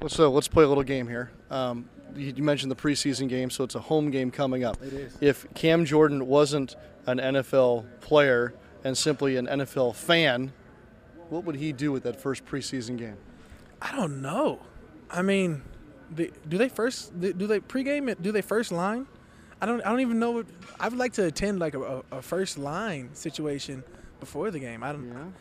Let's 0.00 0.18
uh, 0.18 0.30
let's 0.30 0.48
play 0.48 0.64
a 0.64 0.68
little 0.68 0.82
game 0.82 1.08
here. 1.08 1.30
Um, 1.50 1.88
you 2.16 2.42
mentioned 2.42 2.70
the 2.70 2.76
preseason 2.76 3.28
game, 3.28 3.50
so 3.50 3.64
it's 3.64 3.74
a 3.74 3.80
home 3.80 4.10
game 4.10 4.30
coming 4.30 4.64
up. 4.64 4.82
It 4.82 4.92
is. 4.92 5.16
If 5.20 5.46
Cam 5.54 5.84
Jordan 5.84 6.26
wasn't 6.26 6.76
an 7.06 7.18
NFL 7.18 7.86
player 8.00 8.54
and 8.82 8.96
simply 8.96 9.36
an 9.36 9.46
NFL 9.46 9.94
fan, 9.94 10.52
what 11.28 11.44
would 11.44 11.56
he 11.56 11.72
do 11.72 11.92
with 11.92 12.02
that 12.04 12.20
first 12.20 12.44
preseason 12.46 12.96
game? 12.96 13.16
I 13.80 13.94
don't 13.94 14.20
know. 14.20 14.60
I 15.10 15.22
mean, 15.22 15.62
the, 16.10 16.32
do 16.48 16.58
they 16.58 16.68
first 16.68 17.18
do 17.20 17.32
they 17.32 17.60
pregame 17.60 18.10
it? 18.10 18.22
Do 18.22 18.32
they 18.32 18.42
first 18.42 18.72
line? 18.72 19.06
I 19.60 19.66
don't. 19.66 19.80
I 19.82 19.90
don't 19.90 20.00
even 20.00 20.18
know. 20.18 20.30
What, 20.30 20.46
I 20.78 20.88
would 20.88 20.98
like 20.98 21.12
to 21.14 21.26
attend 21.26 21.58
like 21.58 21.74
a, 21.74 22.02
a, 22.10 22.22
first 22.22 22.56
line 22.56 23.10
situation 23.12 23.84
before 24.18 24.50
the 24.50 24.58
game. 24.58 24.82
I 24.82 24.92
don't. 24.92 25.10
Know. 25.10 25.32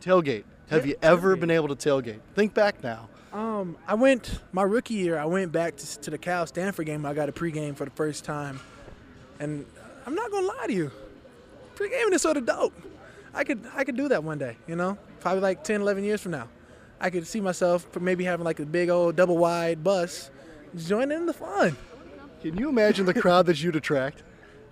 Tailgate. 0.00 0.44
Have 0.70 0.86
Yeah, 0.86 0.92
you 0.92 0.98
ever 1.02 1.36
been 1.36 1.50
able 1.50 1.74
to 1.74 1.76
tailgate? 1.76 2.20
Think 2.34 2.54
back 2.54 2.82
now. 2.82 3.08
Um, 3.32 3.76
I 3.86 3.94
went 3.94 4.40
my 4.52 4.62
rookie 4.62 4.94
year. 4.94 5.18
I 5.18 5.26
went 5.26 5.52
back 5.52 5.76
to, 5.76 6.00
to 6.00 6.10
the 6.10 6.18
Cal 6.18 6.46
Stanford 6.46 6.86
game. 6.86 7.04
I 7.04 7.12
got 7.12 7.28
a 7.28 7.32
pregame 7.32 7.76
for 7.76 7.84
the 7.84 7.90
first 7.90 8.24
time, 8.24 8.60
and 9.38 9.66
I'm 10.06 10.14
not 10.14 10.30
gonna 10.30 10.46
lie 10.46 10.66
to 10.66 10.72
you, 10.72 10.90
pregaming 11.76 12.12
is 12.12 12.22
sort 12.22 12.36
of 12.38 12.46
dope. 12.46 12.74
I 13.34 13.44
could 13.44 13.64
I 13.74 13.84
could 13.84 13.96
do 13.96 14.08
that 14.08 14.24
one 14.24 14.38
day. 14.38 14.56
You 14.66 14.76
know, 14.76 14.96
probably 15.20 15.42
like 15.42 15.62
10, 15.62 15.82
11 15.82 16.04
years 16.04 16.22
from 16.22 16.32
now, 16.32 16.48
I 17.00 17.10
could 17.10 17.26
see 17.26 17.40
myself 17.40 17.86
maybe 18.00 18.24
having 18.24 18.44
like 18.44 18.60
a 18.60 18.66
big 18.66 18.88
old 18.88 19.16
double 19.16 19.36
wide 19.36 19.84
bus, 19.84 20.30
joining 20.76 21.18
in 21.18 21.26
the 21.26 21.34
fun. 21.34 21.76
Can 22.40 22.56
you 22.56 22.68
imagine 22.68 23.04
the 23.04 23.14
crowd 23.14 23.46
that 23.46 23.62
you'd 23.62 23.76
attract? 23.76 24.22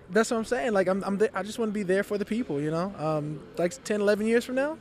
That's 0.09 0.31
what 0.31 0.37
I'm 0.37 0.45
saying. 0.45 0.73
Like 0.73 0.87
I'm, 0.87 1.03
I'm 1.03 1.21
I 1.33 1.43
just 1.43 1.59
want 1.59 1.69
to 1.69 1.73
be 1.73 1.83
there 1.83 2.03
for 2.03 2.17
the 2.17 2.25
people. 2.25 2.59
You 2.59 2.71
know, 2.71 2.93
um, 2.97 3.39
like 3.57 3.83
10, 3.83 4.01
11 4.01 4.25
years 4.25 4.45
from 4.45 4.55
now, 4.55 4.77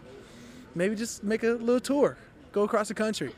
maybe 0.74 0.94
just 0.94 1.22
make 1.22 1.42
a 1.42 1.48
little 1.48 1.80
tour, 1.80 2.16
go 2.52 2.62
across 2.62 2.88
the 2.88 2.94
country. 2.94 3.32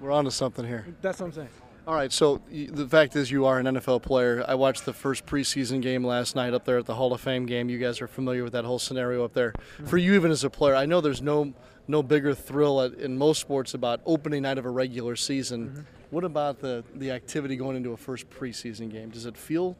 We're 0.00 0.12
on 0.12 0.24
to 0.24 0.30
something 0.30 0.66
here. 0.66 0.86
That's 1.02 1.20
what 1.20 1.26
I'm 1.26 1.32
saying. 1.32 1.48
All 1.86 1.94
right, 1.94 2.12
so 2.12 2.40
the 2.50 2.86
fact 2.86 3.16
is, 3.16 3.30
you 3.30 3.46
are 3.46 3.58
an 3.58 3.66
NFL 3.66 4.02
player. 4.02 4.44
I 4.46 4.54
watched 4.54 4.84
the 4.84 4.92
first 4.92 5.26
preseason 5.26 5.82
game 5.82 6.04
last 6.04 6.36
night 6.36 6.54
up 6.54 6.64
there 6.64 6.78
at 6.78 6.86
the 6.86 6.94
Hall 6.94 7.12
of 7.12 7.20
Fame 7.20 7.46
game. 7.46 7.68
You 7.68 7.78
guys 7.78 8.00
are 8.00 8.06
familiar 8.06 8.44
with 8.44 8.52
that 8.52 8.64
whole 8.64 8.78
scenario 8.78 9.24
up 9.24 9.32
there. 9.32 9.54
For 9.86 9.96
you, 9.96 10.14
even 10.14 10.30
as 10.30 10.44
a 10.44 10.50
player, 10.50 10.74
I 10.74 10.86
know 10.86 11.00
there's 11.00 11.22
no 11.22 11.52
no 11.88 12.02
bigger 12.02 12.34
thrill 12.34 12.82
at, 12.82 12.94
in 12.94 13.18
most 13.18 13.40
sports 13.40 13.74
about 13.74 14.00
opening 14.06 14.42
night 14.42 14.58
of 14.58 14.66
a 14.66 14.70
regular 14.70 15.16
season. 15.16 15.84
What 16.10 16.22
about 16.24 16.60
the 16.60 16.84
the 16.94 17.10
activity 17.10 17.56
going 17.56 17.76
into 17.76 17.92
a 17.92 17.96
first 17.96 18.30
preseason 18.30 18.90
game? 18.90 19.10
Does 19.10 19.26
it 19.26 19.36
feel 19.36 19.76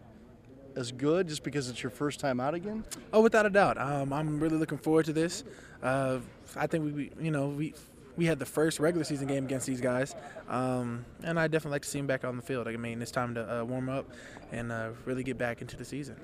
as 0.77 0.93
good 0.93 1.29
just 1.29 1.43
because 1.43 1.69
it's 1.69 1.83
your 1.83 1.91
first 1.91 2.19
time 2.19 2.41
out 2.41 2.55
again? 2.55 2.85
Oh, 3.13 3.21
without 3.21 3.47
a 3.47 3.51
doubt. 3.51 3.79
Um, 3.79 4.13
I'm 4.13 4.41
really 4.41 4.57
looking 4.57 4.79
forward 4.79 5.05
to 5.07 5.13
this. 5.13 5.45
Uh, 5.83 6.19
I 6.57 6.67
think 6.67 6.85
we, 6.85 6.91
we, 6.93 7.13
you 7.21 7.31
know, 7.31 7.49
we 7.49 7.75
we 8.17 8.27
had 8.27 8.39
the 8.39 8.47
first 8.47 8.81
regular 8.81 9.05
season 9.05 9.27
game 9.29 9.45
against 9.45 9.67
these 9.67 9.81
guys, 9.81 10.15
um, 10.49 11.05
and 11.23 11.39
I 11.39 11.49
definitely 11.49 11.73
like 11.77 11.83
to 11.83 11.89
see 11.89 11.99
them 11.99 12.07
back 12.07 12.25
on 12.25 12.37
the 12.37 12.43
field. 12.43 12.69
I 12.69 12.77
mean, 12.77 13.01
it's 13.03 13.11
time 13.11 13.35
to 13.35 13.61
uh, 13.61 13.65
warm 13.65 13.89
up 13.89 14.07
and 14.53 14.73
uh, 14.73 14.91
really 15.05 15.23
get 15.23 15.39
back 15.39 15.61
into 15.61 15.77
the 15.77 15.85
season. 15.85 16.17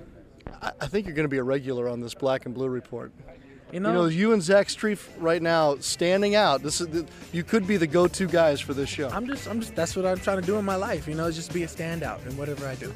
I, 0.61 0.87
think 0.87 1.05
you're 1.05 1.15
going 1.15 1.25
to 1.25 1.29
be 1.29 1.37
a 1.37 1.43
regular 1.43 1.89
on 1.89 1.99
this 1.99 2.13
Black 2.13 2.45
and 2.45 2.55
Blue 2.55 2.69
report. 2.69 3.11
You 3.71 3.81
know- 3.81 4.05
you 4.05 4.31
and 4.31 4.41
Zach 4.41 4.67
Strief 4.67 5.09
right 5.17 5.41
now 5.41 5.75
standing 5.77 6.35
out. 6.35 6.63
This 6.63 6.79
is 6.79 6.87
the, 6.87 7.05
you 7.33 7.43
could 7.43 7.67
be 7.67 7.75
the 7.75 7.87
go-to 7.87 8.27
guys 8.27 8.61
for 8.61 8.73
this 8.73 8.87
show. 8.89 9.09
I'm 9.09 9.27
just, 9.27 9.47
I'm 9.47 9.59
just. 9.59 9.75
That's 9.75 9.95
what 9.95 10.05
I'm 10.05 10.19
trying 10.19 10.39
to 10.39 10.45
do 10.45 10.57
in 10.57 10.63
my 10.63 10.75
life. 10.75 11.07
You 11.07 11.15
know, 11.15 11.29
just 11.31 11.53
be 11.53 11.63
a 11.63 11.67
standout 11.67 12.25
in 12.25 12.37
whatever 12.37 12.65
I 12.65 12.75
do. 12.75 12.93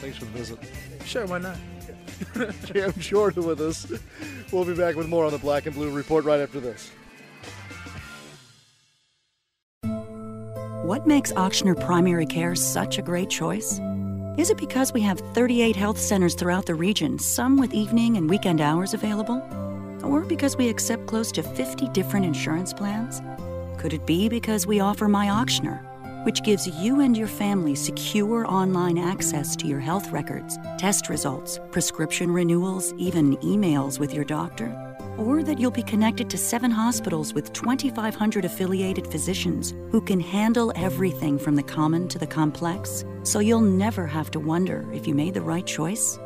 Thanks 0.00 0.18
for 0.18 0.26
the 0.26 0.32
visit. 0.32 0.58
Sure, 1.06 1.24
why 1.26 1.38
not? 1.38 1.56
Cam 2.66 2.92
Jordan 2.94 3.46
with 3.46 3.60
us. 3.60 3.90
We'll 4.52 4.64
be 4.64 4.74
back 4.74 4.96
with 4.96 5.08
more 5.08 5.24
on 5.24 5.32
the 5.32 5.38
Black 5.38 5.64
and 5.66 5.74
Blue 5.74 5.90
report 5.90 6.24
right 6.24 6.40
after 6.40 6.60
this. 6.60 6.90
What 10.86 11.04
makes 11.04 11.32
Ochsner 11.32 11.74
Primary 11.84 12.26
Care 12.26 12.54
such 12.54 12.98
a 12.98 13.02
great 13.02 13.28
choice? 13.28 13.80
Is 14.38 14.50
it 14.50 14.56
because 14.56 14.92
we 14.92 15.00
have 15.00 15.18
38 15.34 15.74
health 15.74 15.98
centers 15.98 16.36
throughout 16.36 16.64
the 16.64 16.76
region, 16.76 17.18
some 17.18 17.56
with 17.56 17.74
evening 17.74 18.16
and 18.16 18.30
weekend 18.30 18.60
hours 18.60 18.94
available? 18.94 19.42
Or 20.04 20.20
because 20.20 20.56
we 20.56 20.68
accept 20.68 21.08
close 21.08 21.32
to 21.32 21.42
50 21.42 21.88
different 21.88 22.24
insurance 22.24 22.72
plans? 22.72 23.20
Could 23.80 23.94
it 23.94 24.06
be 24.06 24.28
because 24.28 24.64
we 24.64 24.78
offer 24.78 25.08
My 25.08 25.26
Ochsner, 25.26 25.82
which 26.24 26.44
gives 26.44 26.68
you 26.68 27.00
and 27.00 27.16
your 27.16 27.26
family 27.26 27.74
secure 27.74 28.46
online 28.46 28.96
access 28.96 29.56
to 29.56 29.66
your 29.66 29.80
health 29.80 30.12
records, 30.12 30.56
test 30.78 31.08
results, 31.08 31.58
prescription 31.72 32.30
renewals, 32.30 32.94
even 32.94 33.36
emails 33.38 33.98
with 33.98 34.14
your 34.14 34.24
doctor? 34.24 34.85
Or 35.18 35.42
that 35.42 35.58
you'll 35.58 35.70
be 35.70 35.82
connected 35.82 36.28
to 36.30 36.38
seven 36.38 36.70
hospitals 36.70 37.32
with 37.32 37.52
2,500 37.52 38.44
affiliated 38.44 39.06
physicians 39.06 39.74
who 39.90 40.00
can 40.00 40.20
handle 40.20 40.72
everything 40.76 41.38
from 41.38 41.56
the 41.56 41.62
common 41.62 42.06
to 42.08 42.18
the 42.18 42.26
complex, 42.26 43.04
so 43.22 43.38
you'll 43.40 43.60
never 43.60 44.06
have 44.06 44.30
to 44.32 44.40
wonder 44.40 44.86
if 44.92 45.06
you 45.06 45.14
made 45.14 45.34
the 45.34 45.40
right 45.40 45.66
choice? 45.66 46.18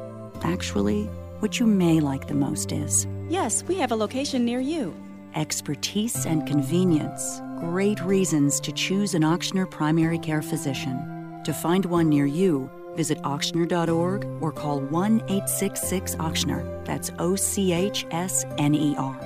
Actually, 0.43 1.05
what 1.41 1.61
you 1.61 1.67
may 1.67 2.01
like 2.01 2.27
the 2.27 2.35
most 2.35 2.73
is 2.73 3.07
Yes, 3.29 3.63
we 3.65 3.77
have 3.77 3.93
a 3.93 3.97
location 3.97 4.45
near 4.45 4.61
you. 4.61 4.95
expertise 5.37 6.27
and 6.27 6.45
convenience. 6.47 7.41
Great 7.61 8.01
reasons 8.01 8.59
to 8.61 8.73
choose 8.73 9.15
an 9.15 9.23
Ochsner 9.23 9.71
primary 9.71 10.19
care 10.19 10.43
physician. 10.43 11.41
To 11.45 11.53
find 11.53 11.85
one 11.85 12.09
near 12.09 12.27
you, 12.27 12.69
visit 12.97 13.19
Ochsner.org 13.23 14.27
or 14.41 14.53
call 14.53 14.81
1 14.81 15.17
866 15.23 16.15
Ochsner. 16.17 16.85
That's 16.85 17.11
O 17.19 17.37
C 17.37 17.73
H 17.73 18.07
S 18.11 18.45
N 18.59 18.75
E 18.75 18.95
R. 18.97 19.19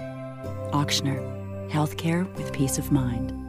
Ochsner, 0.72 1.20
healthcare 1.70 2.32
with 2.36 2.52
peace 2.52 2.78
of 2.78 2.90
mind. 2.90 3.43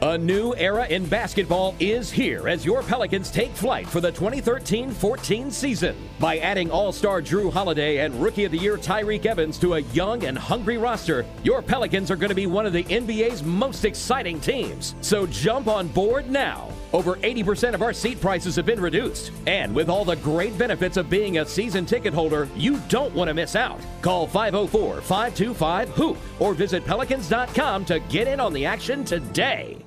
A 0.00 0.16
new 0.16 0.54
era 0.54 0.86
in 0.86 1.06
basketball 1.06 1.74
is 1.80 2.08
here 2.10 2.48
as 2.48 2.64
your 2.64 2.84
Pelicans 2.84 3.32
take 3.32 3.50
flight 3.50 3.84
for 3.88 4.00
the 4.00 4.12
2013 4.12 4.92
14 4.92 5.50
season. 5.50 5.96
By 6.20 6.38
adding 6.38 6.70
All 6.70 6.92
Star 6.92 7.20
Jrue 7.20 7.52
Holiday 7.52 7.98
and 7.98 8.14
Rookie 8.22 8.44
of 8.44 8.52
the 8.52 8.58
Year 8.58 8.76
Tyreke 8.76 9.26
Evans 9.26 9.58
to 9.58 9.74
a 9.74 9.80
young 9.80 10.22
and 10.24 10.38
hungry 10.38 10.78
roster, 10.78 11.26
your 11.42 11.62
Pelicans 11.62 12.12
are 12.12 12.16
going 12.16 12.28
to 12.28 12.34
be 12.36 12.46
one 12.46 12.64
of 12.64 12.72
the 12.72 12.84
NBA's 12.84 13.42
most 13.42 13.84
exciting 13.84 14.38
teams. 14.38 14.94
So 15.00 15.26
jump 15.26 15.66
on 15.66 15.88
board 15.88 16.30
now. 16.30 16.70
Over 16.92 17.16
80% 17.16 17.74
of 17.74 17.82
our 17.82 17.92
seat 17.92 18.20
prices 18.20 18.56
have 18.56 18.66
been 18.66 18.80
reduced. 18.80 19.32
And 19.46 19.74
with 19.74 19.88
all 19.90 20.04
the 20.04 20.16
great 20.16 20.56
benefits 20.56 20.96
of 20.96 21.10
being 21.10 21.38
a 21.38 21.44
season 21.44 21.84
ticket 21.84 22.14
holder, 22.14 22.48
you 22.56 22.78
don't 22.88 23.14
want 23.14 23.28
to 23.28 23.34
miss 23.34 23.56
out. 23.56 23.80
Call 24.00 24.26
504 24.26 25.00
525 25.00 25.88
HOOP 25.90 26.16
or 26.38 26.54
visit 26.54 26.84
pelicans.com 26.84 27.84
to 27.84 27.98
get 28.08 28.28
in 28.28 28.38
on 28.38 28.52
the 28.52 28.64
action 28.64 29.04
today. 29.04 29.77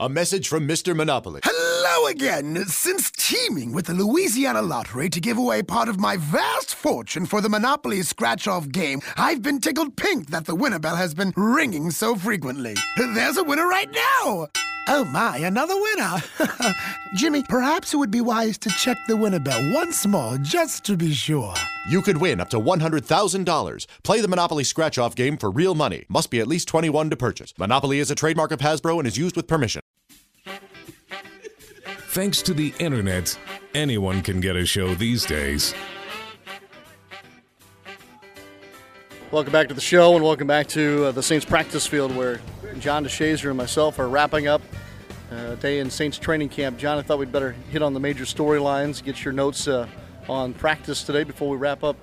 A 0.00 0.08
message 0.08 0.46
from 0.46 0.68
Mr. 0.68 0.94
Monopoly. 0.94 1.40
Hello 1.42 2.06
again. 2.06 2.64
Since 2.66 3.10
teaming 3.10 3.72
with 3.72 3.86
the 3.86 3.94
Louisiana 3.94 4.62
Lottery 4.62 5.10
to 5.10 5.20
give 5.20 5.36
away 5.36 5.60
part 5.60 5.88
of 5.88 5.98
my 5.98 6.16
vast 6.16 6.76
fortune 6.76 7.26
for 7.26 7.40
the 7.40 7.48
Monopoly 7.48 8.02
scratch 8.02 8.46
off 8.46 8.68
game, 8.68 9.00
I've 9.16 9.42
been 9.42 9.60
tickled 9.60 9.96
pink 9.96 10.30
that 10.30 10.44
the 10.44 10.54
winner 10.54 10.78
bell 10.78 10.94
has 10.94 11.14
been 11.14 11.32
ringing 11.36 11.90
so 11.90 12.14
frequently. 12.14 12.76
There's 12.96 13.38
a 13.38 13.42
winner 13.42 13.66
right 13.66 13.90
now. 13.90 14.46
Oh 14.90 15.04
my, 15.04 15.36
another 15.38 15.74
winner. 15.76 16.16
Jimmy, 17.14 17.42
perhaps 17.42 17.92
it 17.92 17.98
would 17.98 18.10
be 18.10 18.22
wise 18.22 18.56
to 18.58 18.70
check 18.70 18.96
the 19.06 19.16
winner 19.16 19.38
bell 19.38 19.60
once 19.74 20.06
more 20.06 20.38
just 20.38 20.84
to 20.86 20.96
be 20.96 21.12
sure. 21.12 21.52
You 21.88 22.00
could 22.00 22.16
win 22.16 22.40
up 22.40 22.48
to 22.50 22.58
$100,000. 22.58 23.86
Play 24.02 24.20
the 24.22 24.28
Monopoly 24.28 24.64
scratch 24.64 24.96
off 24.96 25.14
game 25.14 25.36
for 25.36 25.50
real 25.50 25.74
money. 25.74 26.06
Must 26.08 26.30
be 26.30 26.40
at 26.40 26.46
least 26.46 26.68
21 26.68 27.10
to 27.10 27.16
purchase. 27.16 27.52
Monopoly 27.58 27.98
is 27.98 28.10
a 28.10 28.14
trademark 28.14 28.50
of 28.50 28.60
Hasbro 28.60 28.98
and 28.98 29.06
is 29.06 29.18
used 29.18 29.36
with 29.36 29.46
permission. 29.46 29.82
Thanks 32.08 32.40
to 32.42 32.54
the 32.54 32.72
internet, 32.78 33.38
anyone 33.74 34.22
can 34.22 34.40
get 34.40 34.56
a 34.56 34.64
show 34.64 34.94
these 34.94 35.26
days. 35.26 35.74
Welcome 39.30 39.52
back 39.52 39.68
to 39.68 39.74
the 39.74 39.80
show, 39.82 40.14
and 40.14 40.24
welcome 40.24 40.46
back 40.46 40.68
to 40.68 41.04
uh, 41.04 41.12
the 41.12 41.22
Saints 41.22 41.44
practice 41.44 41.86
field 41.86 42.16
where 42.16 42.40
John 42.78 43.04
DeShazier 43.04 43.48
and 43.48 43.58
myself 43.58 43.98
are 43.98 44.08
wrapping 44.08 44.46
up 44.46 44.62
uh, 45.30 45.54
day 45.56 45.80
in 45.80 45.90
Saints 45.90 46.18
training 46.18 46.48
camp. 46.48 46.78
John, 46.78 46.96
I 46.96 47.02
thought 47.02 47.18
we'd 47.18 47.30
better 47.30 47.52
hit 47.68 47.82
on 47.82 47.92
the 47.92 48.00
major 48.00 48.24
storylines, 48.24 49.04
get 49.04 49.22
your 49.22 49.34
notes 49.34 49.68
uh, 49.68 49.86
on 50.30 50.54
practice 50.54 51.02
today 51.04 51.24
before 51.24 51.50
we 51.50 51.58
wrap 51.58 51.84
up 51.84 51.96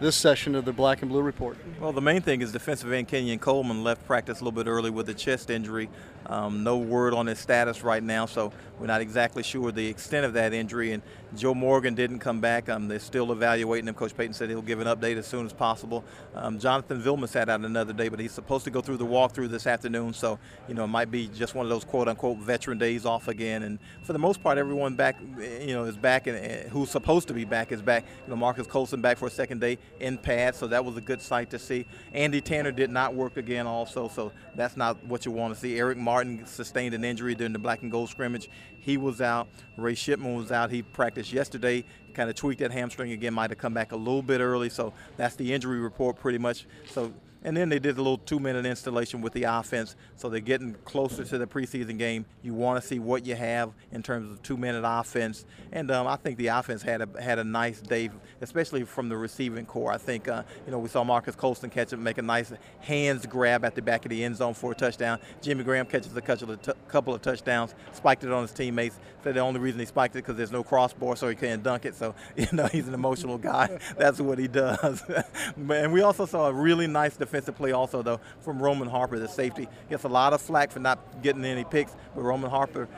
this 0.00 0.16
session 0.16 0.54
of 0.54 0.64
the 0.64 0.72
Black 0.72 1.02
and 1.02 1.10
Blue 1.10 1.20
Report. 1.20 1.58
Well, 1.78 1.92
the 1.92 2.00
main 2.00 2.22
thing 2.22 2.40
is 2.40 2.52
defensive 2.52 2.90
end 2.90 3.06
Kenyon 3.06 3.38
Coleman 3.38 3.84
left 3.84 4.06
practice 4.06 4.40
a 4.40 4.44
little 4.44 4.64
bit 4.64 4.66
early 4.66 4.88
with 4.88 5.10
a 5.10 5.14
chest 5.14 5.50
injury. 5.50 5.90
Um, 6.32 6.64
no 6.64 6.78
word 6.78 7.12
on 7.12 7.26
his 7.26 7.38
status 7.38 7.84
right 7.84 8.02
now, 8.02 8.24
so 8.24 8.52
we're 8.78 8.86
not 8.86 9.02
exactly 9.02 9.42
sure 9.42 9.70
the 9.70 9.86
extent 9.86 10.24
of 10.24 10.32
that 10.32 10.54
injury. 10.54 10.92
And 10.92 11.02
Joe 11.36 11.54
Morgan 11.54 11.94
didn't 11.94 12.20
come 12.20 12.40
back. 12.40 12.70
Um, 12.70 12.88
they're 12.88 12.98
still 12.98 13.32
evaluating 13.32 13.86
him. 13.86 13.94
Coach 13.94 14.16
Payton 14.16 14.32
said 14.32 14.48
he'll 14.48 14.62
give 14.62 14.80
an 14.80 14.86
update 14.86 15.18
as 15.18 15.26
soon 15.26 15.44
as 15.44 15.52
possible. 15.52 16.04
Um, 16.34 16.58
Jonathan 16.58 17.02
Vilma 17.02 17.28
sat 17.28 17.50
out 17.50 17.60
another 17.60 17.92
day, 17.92 18.08
but 18.08 18.18
he's 18.18 18.32
supposed 18.32 18.64
to 18.64 18.70
go 18.70 18.80
through 18.80 18.96
the 18.96 19.06
walkthrough 19.06 19.50
this 19.50 19.66
afternoon, 19.66 20.14
so 20.14 20.38
you 20.68 20.74
know 20.74 20.84
it 20.84 20.88
might 20.88 21.10
be 21.10 21.28
just 21.28 21.54
one 21.54 21.66
of 21.66 21.70
those 21.70 21.84
quote-unquote 21.84 22.38
veteran 22.38 22.78
days 22.78 23.04
off 23.04 23.28
again. 23.28 23.64
And 23.64 23.78
for 24.02 24.14
the 24.14 24.18
most 24.18 24.42
part, 24.42 24.56
everyone 24.56 24.94
back, 24.94 25.16
you 25.38 25.74
know, 25.74 25.84
is 25.84 25.98
back, 25.98 26.26
and 26.28 26.38
uh, 26.38 26.68
who's 26.70 26.90
supposed 26.90 27.28
to 27.28 27.34
be 27.34 27.44
back 27.44 27.72
is 27.72 27.82
back. 27.82 28.06
You 28.24 28.30
know, 28.30 28.36
Marques 28.36 28.66
Colston 28.66 29.02
back 29.02 29.18
for 29.18 29.26
a 29.26 29.30
second 29.30 29.60
day 29.60 29.76
in 30.00 30.16
pad, 30.16 30.54
so 30.54 30.66
that 30.68 30.82
was 30.82 30.96
a 30.96 31.02
good 31.02 31.20
sight 31.20 31.50
to 31.50 31.58
see. 31.58 31.84
Andy 32.14 32.40
Tanner 32.40 32.72
did 32.72 32.88
not 32.88 33.14
work 33.14 33.36
again, 33.36 33.66
also, 33.66 34.08
so 34.08 34.32
that's 34.54 34.78
not 34.78 35.04
what 35.04 35.26
you 35.26 35.32
want 35.32 35.52
to 35.54 35.60
see. 35.60 35.78
Eric 35.78 35.98
Martin 35.98 36.21
sustained 36.46 36.94
an 36.94 37.04
injury 37.04 37.34
during 37.34 37.52
the 37.52 37.58
black 37.58 37.82
and 37.82 37.90
gold 37.90 38.08
scrimmage. 38.08 38.48
He 38.78 38.96
was 38.96 39.20
out. 39.20 39.48
Ray 39.76 39.94
Shipman 39.94 40.34
was 40.34 40.52
out. 40.52 40.70
He 40.70 40.82
practiced 40.82 41.32
yesterday, 41.32 41.84
kind 42.14 42.28
of 42.28 42.36
tweaked 42.36 42.60
that 42.60 42.72
hamstring 42.72 43.12
again, 43.12 43.34
might 43.34 43.50
have 43.50 43.58
come 43.58 43.74
back 43.74 43.92
a 43.92 43.96
little 43.96 44.22
bit 44.22 44.40
early. 44.40 44.68
So 44.68 44.92
that's 45.16 45.36
the 45.36 45.52
injury 45.52 45.80
report 45.80 46.16
pretty 46.16 46.38
much. 46.38 46.66
So 46.90 47.12
and 47.44 47.56
then 47.56 47.68
they 47.68 47.78
did 47.78 47.96
a 47.96 48.02
little 48.02 48.18
two-minute 48.18 48.66
installation 48.66 49.20
with 49.20 49.32
the 49.32 49.44
offense, 49.44 49.96
so 50.16 50.28
they're 50.28 50.40
getting 50.40 50.74
closer 50.84 51.24
to 51.24 51.38
the 51.38 51.46
preseason 51.46 51.98
game. 51.98 52.24
You 52.42 52.54
want 52.54 52.80
to 52.80 52.86
see 52.86 52.98
what 52.98 53.26
you 53.26 53.34
have 53.34 53.72
in 53.90 54.02
terms 54.02 54.30
of 54.30 54.42
two-minute 54.42 54.82
offense, 54.84 55.44
and 55.72 55.90
um, 55.90 56.06
I 56.06 56.16
think 56.16 56.38
the 56.38 56.48
offense 56.48 56.82
had 56.82 57.02
a 57.02 57.22
had 57.22 57.38
a 57.38 57.44
nice 57.44 57.80
day, 57.80 58.10
especially 58.40 58.84
from 58.84 59.08
the 59.08 59.16
receiving 59.16 59.66
core. 59.66 59.92
I 59.92 59.98
think 59.98 60.28
uh, 60.28 60.42
you 60.66 60.72
know 60.72 60.78
we 60.78 60.88
saw 60.88 61.04
Marques 61.04 61.34
Colston 61.36 61.70
catch 61.70 61.92
it, 61.92 61.96
make 61.98 62.18
a 62.18 62.22
nice 62.22 62.52
hands 62.80 63.26
grab 63.26 63.64
at 63.64 63.74
the 63.74 63.82
back 63.82 64.04
of 64.04 64.10
the 64.10 64.24
end 64.24 64.36
zone 64.36 64.54
for 64.54 64.72
a 64.72 64.74
touchdown. 64.74 65.18
Jimmy 65.40 65.64
Graham 65.64 65.86
catches 65.86 66.16
a 66.16 66.20
couple 66.20 67.14
of, 67.14 67.22
touchdowns, 67.22 67.74
spiked 67.92 68.24
it 68.24 68.32
on 68.32 68.42
his 68.42 68.52
teammates. 68.52 68.98
Said 69.22 69.34
the 69.34 69.40
only 69.40 69.60
reason 69.60 69.78
he 69.78 69.86
spiked 69.86 70.16
it 70.16 70.18
because 70.18 70.36
there's 70.36 70.52
no 70.52 70.64
crossbar, 70.64 71.16
so 71.16 71.28
he 71.28 71.34
can't 71.34 71.62
dunk 71.62 71.84
it. 71.84 71.94
So 71.94 72.14
you 72.36 72.46
know 72.52 72.66
he's 72.66 72.88
an 72.88 72.94
emotional 72.94 73.38
guy. 73.38 73.78
That's 73.96 74.20
what 74.20 74.38
he 74.38 74.48
does. 74.48 75.02
and 75.56 75.92
we 75.92 76.02
also 76.02 76.26
saw 76.26 76.48
a 76.48 76.52
really 76.52 76.86
nice 76.86 77.16
defensive 77.32 77.56
play 77.56 77.72
also 77.72 78.02
though 78.02 78.20
from 78.40 78.62
Roman 78.62 78.88
Harper, 78.88 79.18
the 79.18 79.28
safety. 79.28 79.68
Gets 79.88 80.04
a 80.04 80.08
lot 80.08 80.32
of 80.34 80.42
flack 80.42 80.70
for 80.70 80.80
not 80.80 81.22
getting 81.22 81.44
any 81.44 81.64
picks, 81.64 81.96
but 82.14 82.22
Roman 82.22 82.50
Harper. 82.50 82.88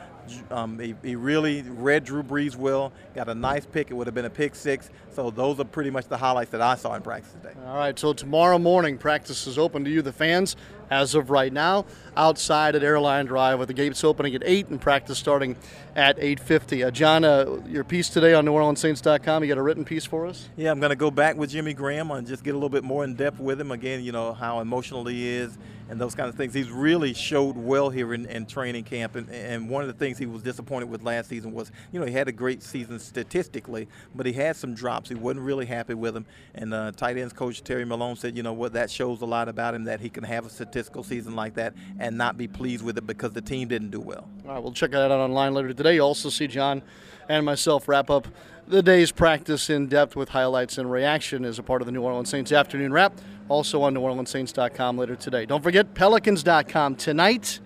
Um, 0.50 0.78
he, 0.78 0.94
he 1.02 1.16
really 1.16 1.62
read 1.62 2.04
Drew 2.04 2.22
Brees 2.22 2.56
well, 2.56 2.92
got 3.14 3.28
a 3.28 3.34
nice 3.34 3.66
pick. 3.66 3.90
It 3.90 3.94
would 3.94 4.06
have 4.06 4.14
been 4.14 4.24
a 4.24 4.30
pick 4.30 4.54
six. 4.54 4.90
So 5.12 5.30
those 5.30 5.60
are 5.60 5.64
pretty 5.64 5.90
much 5.90 6.08
the 6.08 6.16
highlights 6.16 6.50
that 6.52 6.62
I 6.62 6.76
saw 6.76 6.94
in 6.94 7.02
practice 7.02 7.32
today. 7.32 7.54
All 7.66 7.76
right, 7.76 7.96
so 7.98 8.12
tomorrow 8.12 8.58
morning 8.58 8.96
practice 8.96 9.46
is 9.46 9.58
open 9.58 9.84
to 9.84 9.90
you, 9.90 10.02
the 10.02 10.12
fans. 10.12 10.56
As 10.90 11.14
of 11.14 11.30
right 11.30 11.52
now 11.52 11.84
outside 12.16 12.74
at 12.74 12.82
Airline 12.82 13.26
Drive 13.26 13.58
with 13.58 13.68
the 13.68 13.74
gates 13.74 14.04
opening 14.04 14.34
at 14.34 14.42
8 14.44 14.68
and 14.68 14.80
practice 14.80 15.18
starting 15.18 15.56
at 15.96 16.18
8.50. 16.18 16.86
Uh, 16.86 16.90
John, 16.90 17.24
uh, 17.24 17.60
your 17.66 17.84
piece 17.84 18.08
today 18.08 18.34
on 18.34 18.44
NewOrleansSaints.com, 18.44 19.42
you 19.42 19.48
got 19.48 19.58
a 19.58 19.62
written 19.62 19.84
piece 19.84 20.04
for 20.04 20.26
us? 20.26 20.48
Yeah, 20.56 20.70
I'm 20.70 20.80
going 20.80 20.90
to 20.90 20.96
go 20.96 21.10
back 21.10 21.36
with 21.36 21.50
Jimmy 21.50 21.74
Graham 21.74 22.10
and 22.10 22.26
just 22.26 22.44
get 22.44 22.50
a 22.50 22.54
little 22.54 22.68
bit 22.68 22.84
more 22.84 23.04
in 23.04 23.14
depth 23.14 23.38
with 23.38 23.60
him. 23.60 23.70
Again, 23.70 24.02
you 24.02 24.12
know, 24.12 24.32
how 24.32 24.60
emotional 24.60 25.04
he 25.06 25.28
is 25.28 25.56
and 25.88 26.00
those 26.00 26.14
kind 26.14 26.28
of 26.28 26.34
things. 26.34 26.54
He's 26.54 26.70
really 26.70 27.14
showed 27.14 27.56
well 27.56 27.90
here 27.90 28.14
in, 28.14 28.26
in 28.26 28.46
training 28.46 28.84
camp. 28.84 29.16
And, 29.16 29.28
and 29.30 29.68
one 29.68 29.82
of 29.82 29.88
the 29.88 29.94
things 29.94 30.18
he 30.18 30.26
was 30.26 30.42
disappointed 30.42 30.88
with 30.88 31.02
last 31.02 31.28
season 31.28 31.52
was, 31.52 31.70
you 31.92 32.00
know, 32.00 32.06
he 32.06 32.12
had 32.12 32.28
a 32.28 32.32
great 32.32 32.62
season 32.62 32.98
statistically, 32.98 33.88
but 34.14 34.26
he 34.26 34.32
had 34.32 34.56
some 34.56 34.74
drops. 34.74 35.08
He 35.08 35.14
wasn't 35.14 35.44
really 35.44 35.66
happy 35.66 35.94
with 35.94 36.14
them. 36.14 36.26
And 36.54 36.72
uh, 36.72 36.92
tight 36.92 37.18
ends 37.18 37.32
coach 37.32 37.62
Terry 37.62 37.84
Malone 37.84 38.16
said, 38.16 38.36
you 38.36 38.42
know 38.42 38.52
what, 38.52 38.72
that 38.72 38.90
shows 38.90 39.20
a 39.20 39.26
lot 39.26 39.48
about 39.48 39.74
him 39.74 39.84
that 39.84 40.00
he 40.00 40.08
can 40.08 40.24
have 40.24 40.46
a 40.46 40.50
statistical 40.74 41.04
season 41.04 41.36
like 41.36 41.54
that 41.54 41.72
and 42.00 42.18
not 42.18 42.36
be 42.36 42.48
pleased 42.48 42.84
with 42.84 42.98
it 42.98 43.06
because 43.06 43.30
the 43.30 43.40
team 43.40 43.68
didn't 43.68 43.90
do 43.90 44.00
well. 44.00 44.28
All 44.44 44.54
right, 44.54 44.62
we'll 44.62 44.72
check 44.72 44.90
that 44.90 45.12
out 45.12 45.12
online 45.12 45.54
later 45.54 45.72
today. 45.72 45.94
You'll 45.94 46.08
also 46.08 46.30
see 46.30 46.48
John 46.48 46.82
and 47.28 47.46
myself 47.46 47.86
wrap 47.86 48.10
up 48.10 48.26
the 48.66 48.82
day's 48.82 49.12
practice 49.12 49.70
in 49.70 49.86
depth 49.86 50.16
with 50.16 50.30
highlights 50.30 50.76
and 50.78 50.90
reaction 50.90 51.44
as 51.44 51.60
a 51.60 51.62
part 51.62 51.80
of 51.80 51.86
the 51.86 51.92
New 51.92 52.02
Orleans 52.02 52.28
Saints 52.28 52.50
afternoon 52.50 52.92
wrap. 52.92 53.12
Also 53.48 53.82
on 53.82 53.94
NewOrleansSaints.com 53.94 54.98
later 54.98 55.14
today. 55.14 55.46
Don't 55.46 55.62
forget 55.62 55.94
Pelicans.com 55.94 56.96
tonight 56.96 57.60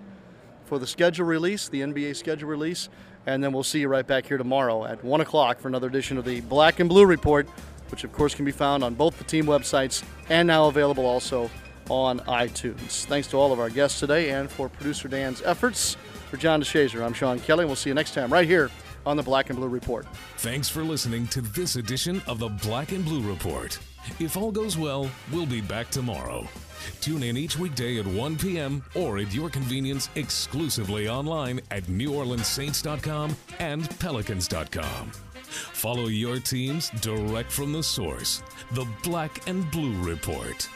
for 0.66 0.78
the 0.78 0.86
schedule 0.86 1.24
release, 1.24 1.68
the 1.68 1.80
NBA 1.80 2.14
schedule 2.14 2.48
release, 2.48 2.90
and 3.24 3.42
then 3.42 3.52
we'll 3.54 3.62
see 3.62 3.80
you 3.80 3.88
right 3.88 4.06
back 4.06 4.26
here 4.26 4.36
tomorrow 4.36 4.84
at 4.84 5.02
1 5.02 5.20
o'clock 5.22 5.60
for 5.60 5.68
another 5.68 5.86
edition 5.86 6.18
of 6.18 6.26
the 6.26 6.42
Black 6.42 6.80
and 6.80 6.90
Blue 6.90 7.06
Report, 7.06 7.48
which 7.90 8.04
of 8.04 8.12
course 8.12 8.34
can 8.34 8.44
be 8.44 8.52
found 8.52 8.84
on 8.84 8.94
both 8.94 9.16
the 9.16 9.24
team 9.24 9.46
websites 9.46 10.04
and 10.28 10.46
now 10.46 10.66
available 10.66 11.06
also 11.06 11.48
on 11.88 12.20
iTunes. 12.20 13.04
Thanks 13.04 13.28
to 13.28 13.36
all 13.36 13.52
of 13.52 13.60
our 13.60 13.70
guests 13.70 14.00
today 14.00 14.30
and 14.30 14.50
for 14.50 14.68
producer 14.68 15.08
Dan's 15.08 15.42
efforts. 15.42 15.96
For 16.30 16.36
John 16.36 16.62
DeShazier, 16.62 17.02
I'm 17.04 17.14
Sean 17.14 17.40
Kelly. 17.40 17.62
and 17.62 17.68
We'll 17.68 17.76
see 17.76 17.90
you 17.90 17.94
next 17.94 18.12
time 18.14 18.32
right 18.32 18.46
here 18.46 18.70
on 19.06 19.16
the 19.16 19.22
Black 19.22 19.48
and 19.50 19.58
Blue 19.58 19.68
Report. 19.68 20.06
Thanks 20.38 20.68
for 20.68 20.82
listening 20.82 21.26
to 21.28 21.40
this 21.40 21.76
edition 21.76 22.20
of 22.26 22.38
the 22.38 22.48
Black 22.48 22.92
and 22.92 23.04
Blue 23.04 23.22
Report. 23.26 23.78
If 24.18 24.36
all 24.36 24.50
goes 24.50 24.76
well, 24.76 25.10
we'll 25.32 25.46
be 25.46 25.60
back 25.60 25.90
tomorrow. 25.90 26.46
Tune 27.00 27.22
in 27.22 27.36
each 27.36 27.58
weekday 27.58 27.98
at 27.98 28.06
1 28.06 28.36
p.m. 28.36 28.84
or 28.94 29.18
at 29.18 29.34
your 29.34 29.50
convenience 29.50 30.08
exclusively 30.14 31.08
online 31.08 31.60
at 31.70 31.84
NewOrleansSaints.com 31.84 33.36
and 33.58 33.98
Pelicans.com. 33.98 35.10
Follow 35.48 36.06
your 36.08 36.38
teams 36.40 36.90
direct 37.00 37.50
from 37.50 37.72
the 37.72 37.82
source, 37.82 38.42
the 38.72 38.86
Black 39.02 39.46
and 39.48 39.68
Blue 39.70 40.00
Report. 40.02 40.68